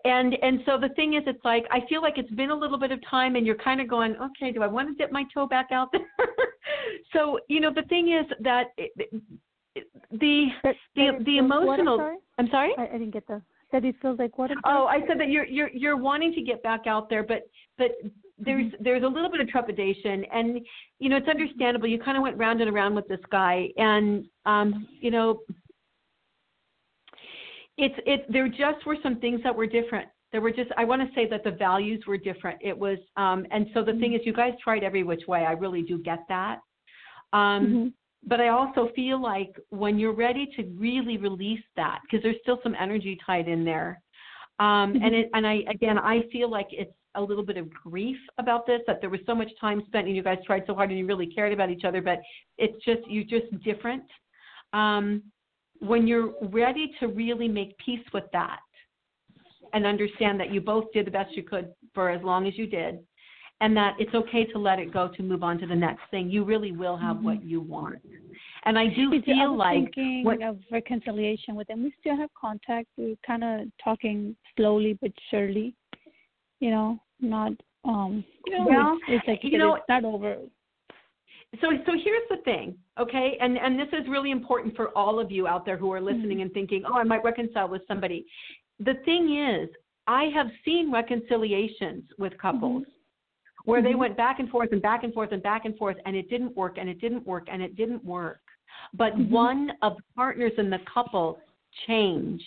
[0.06, 2.78] And and so the thing is, it's like I feel like it's been a little
[2.78, 5.24] bit of time, and you're kind of going, okay, do I want to dip my
[5.34, 6.02] toe back out there?
[7.14, 8.92] so you know, the thing is that it,
[9.76, 10.48] it, the
[10.96, 11.98] the the emotional.
[11.98, 12.74] What, I'm sorry.
[12.78, 14.52] I, I didn't get the that it feels like what?
[14.66, 17.44] Oh, I said that you're you're you're wanting to get back out there, but
[17.78, 17.92] but
[18.38, 18.84] there's mm-hmm.
[18.84, 20.60] there's a little bit of trepidation, and
[21.00, 21.88] you know it's understandable.
[21.88, 25.42] You kind of went round and around with this guy, and um, you know,
[27.80, 28.32] it's it.
[28.32, 30.10] There just were some things that were different.
[30.32, 32.60] There were just I want to say that the values were different.
[32.62, 34.00] It was, um, and so the mm-hmm.
[34.00, 35.46] thing is, you guys tried every which way.
[35.46, 36.60] I really do get that.
[37.34, 37.88] Um, mm-hmm
[38.26, 42.60] but I also feel like when you're ready to really release that, because there's still
[42.64, 44.02] some energy tied in there,
[44.60, 45.04] um, mm-hmm.
[45.04, 48.68] and it, and I again I feel like it's a little bit of grief about
[48.68, 51.00] this that there was so much time spent and you guys tried so hard and
[51.00, 52.20] you really cared about each other, but
[52.58, 54.04] it's just you're just different.
[54.74, 55.24] Um,
[55.80, 58.60] when you're ready to really make peace with that
[59.74, 62.68] and understand that you both did the best you could for as long as you
[62.68, 63.00] did,
[63.62, 66.30] and that it's okay to let it go to move on to the next thing.
[66.30, 67.26] You really will have mm-hmm.
[67.26, 68.00] what you want.
[68.66, 71.84] And I do feel I like thinking what, of reconciliation with them.
[71.84, 72.88] We still have contact.
[72.98, 75.76] We're kind of talking slowly but surely.
[76.60, 77.54] You know, not
[77.86, 78.24] um.
[78.46, 80.38] You know, well, it's, it's like you know, it's not over.
[81.62, 83.38] So so here's the thing, okay?
[83.42, 86.38] And and this is really important for all of you out there who are listening
[86.38, 86.42] mm-hmm.
[86.42, 88.26] and thinking, oh, I might reconcile with somebody.
[88.80, 89.70] The thing is,
[90.08, 92.84] I have seen reconciliations with couples.
[92.84, 92.92] Mm-hmm
[93.66, 93.90] where mm-hmm.
[93.90, 96.30] they went back and forth and back and forth and back and forth and it
[96.30, 98.40] didn't work and it didn't work and it didn't work.
[98.94, 99.32] But mm-hmm.
[99.32, 101.40] one of the partners in the couple
[101.86, 102.44] changed.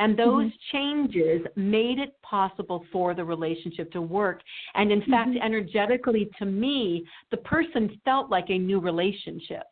[0.00, 0.76] And those mm-hmm.
[0.76, 4.40] changes made it possible for the relationship to work.
[4.74, 5.46] And in fact, mm-hmm.
[5.46, 9.62] energetically, to me, the person felt like a new relationship.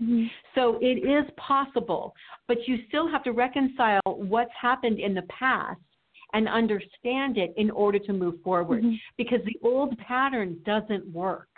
[0.00, 0.26] Mm-hmm.
[0.54, 2.14] So it is possible,
[2.46, 5.80] but you still have to reconcile what's happened in the past
[6.34, 8.94] and understand it in order to move forward mm-hmm.
[9.16, 11.48] because the old pattern doesn't work.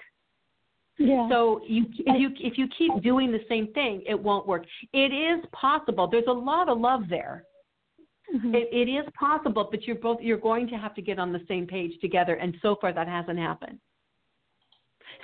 [0.96, 1.28] Yeah.
[1.30, 4.66] So you if you if you keep doing the same thing, it won't work.
[4.92, 6.06] It is possible.
[6.06, 7.44] There's a lot of love there.
[8.34, 8.54] Mm-hmm.
[8.54, 11.40] It, it is possible, but you're both you're going to have to get on the
[11.48, 13.78] same page together, and so far that hasn't happened.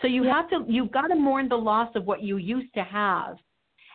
[0.02, 0.34] So you yeah.
[0.34, 3.36] have to you've got to mourn the loss of what you used to have,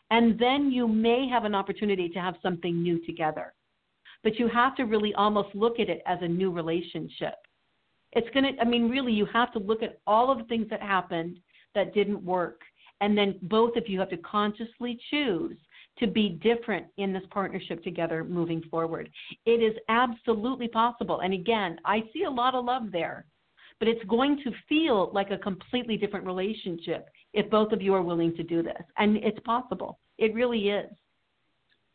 [0.09, 3.53] and then you may have an opportunity to have something new together
[4.24, 7.36] but you have to really almost look at it as a new relationship.
[8.14, 10.68] It's going to, I mean, really, you have to look at all of the things
[10.70, 11.39] that happened
[11.76, 12.62] that didn't work.
[12.99, 15.57] And then both of you have to consciously choose
[16.00, 19.10] to be different in this partnership together moving forward.
[19.46, 21.20] It is absolutely possible.
[21.20, 23.26] And again, I see a lot of love there,
[23.80, 28.02] but it's going to feel like a completely different relationship if both of you are
[28.02, 28.82] willing to do this.
[28.98, 30.00] And it's possible.
[30.18, 30.89] It really is.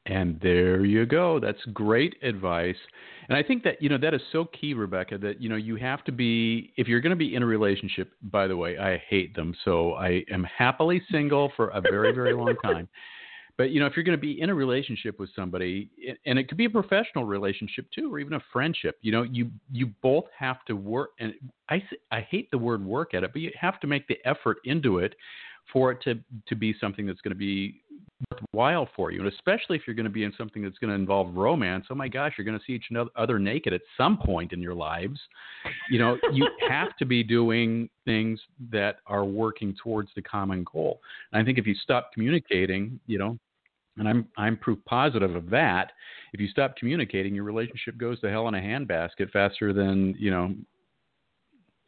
[0.06, 1.40] And there you go.
[1.40, 2.76] That's great advice.
[3.28, 5.74] And I think that, you know, that is so key, Rebecca, that, you know, you
[5.76, 9.02] have to be, if you're going to be in a relationship, by the way, I
[9.08, 9.52] hate them.
[9.64, 12.88] So I am happily single for a very, very long time.
[13.58, 15.90] But, you know, if you're going to be in a relationship with somebody,
[16.26, 19.50] and it could be a professional relationship too, or even a friendship, you know, you,
[19.72, 21.10] you both have to work.
[21.18, 21.32] And
[21.70, 24.58] I, I hate the word work at it, but you have to make the effort
[24.64, 25.14] into it
[25.72, 27.80] for it to, to be something that's going to be
[28.30, 30.94] worthwhile for you, and especially if you're going to be in something that's going to
[30.94, 31.86] involve romance.
[31.90, 34.74] Oh my gosh, you're going to see each other naked at some point in your
[34.74, 35.18] lives.
[35.90, 38.40] You know, you have to be doing things
[38.70, 41.00] that are working towards the common goal.
[41.32, 43.38] And I think if you stop communicating, you know,
[43.98, 45.92] and I'm I'm proof positive of that.
[46.32, 50.30] If you stop communicating, your relationship goes to hell in a handbasket faster than you
[50.30, 50.54] know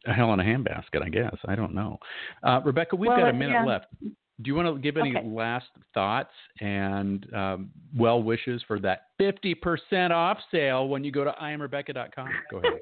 [0.05, 1.03] a hell in a handbasket.
[1.03, 1.97] I guess I don't know.
[2.43, 3.65] Uh, Rebecca, we've well, got a minute yeah.
[3.65, 3.87] left.
[4.01, 5.27] Do you want to give any okay.
[5.27, 6.31] last thoughts
[6.61, 12.29] and um, well wishes for that 50% off sale when you go to IamRebecca.com?
[12.49, 12.79] Go ahead.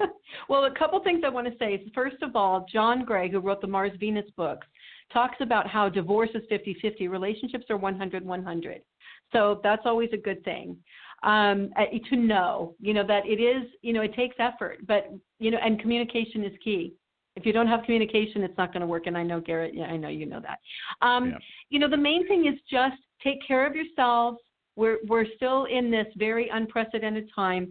[0.50, 3.62] well, a couple things I want to say first of all, John Gray, who wrote
[3.62, 4.66] the Mars Venus books,
[5.12, 8.82] talks about how divorce is 50 50, relationships are 100 100.
[9.32, 10.76] So that's always a good thing
[11.22, 15.12] um, uh, to know, you know, that it is, you know, it takes effort, but,
[15.38, 16.94] you know, and communication is key.
[17.36, 19.06] If you don't have communication, it's not going to work.
[19.06, 20.58] And I know Garrett, yeah, I know you know that.
[21.06, 21.38] Um, yeah.
[21.70, 24.38] You know, the main thing is just take care of yourselves.
[24.74, 27.70] We're we're still in this very unprecedented time.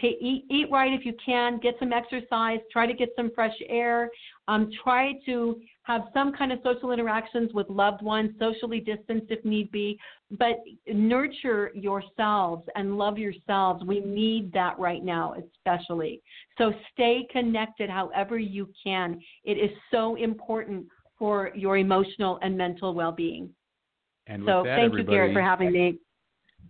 [0.00, 3.54] take, eat, eat right if you can, get some exercise, try to get some fresh
[3.68, 4.10] air,
[4.50, 9.44] um, try to have some kind of social interactions with loved ones, socially distanced if
[9.44, 9.96] need be,
[10.32, 10.56] but
[10.92, 13.84] nurture yourselves and love yourselves.
[13.84, 16.20] We need that right now, especially.
[16.58, 19.20] So stay connected however you can.
[19.44, 20.86] It is so important
[21.16, 23.50] for your emotional and mental well being.
[24.26, 25.98] And so that, So thank you, Garrett, for having me.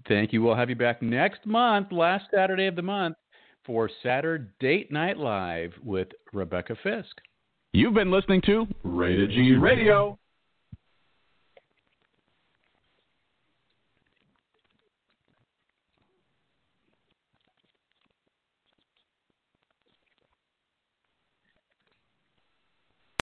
[0.06, 0.42] Thank you.
[0.42, 3.16] We'll have you back next month, last Saturday of the month,
[3.64, 7.20] for Saturday Date Night Live with Rebecca Fisk.
[7.72, 10.19] You've been listening to Rated G Radio.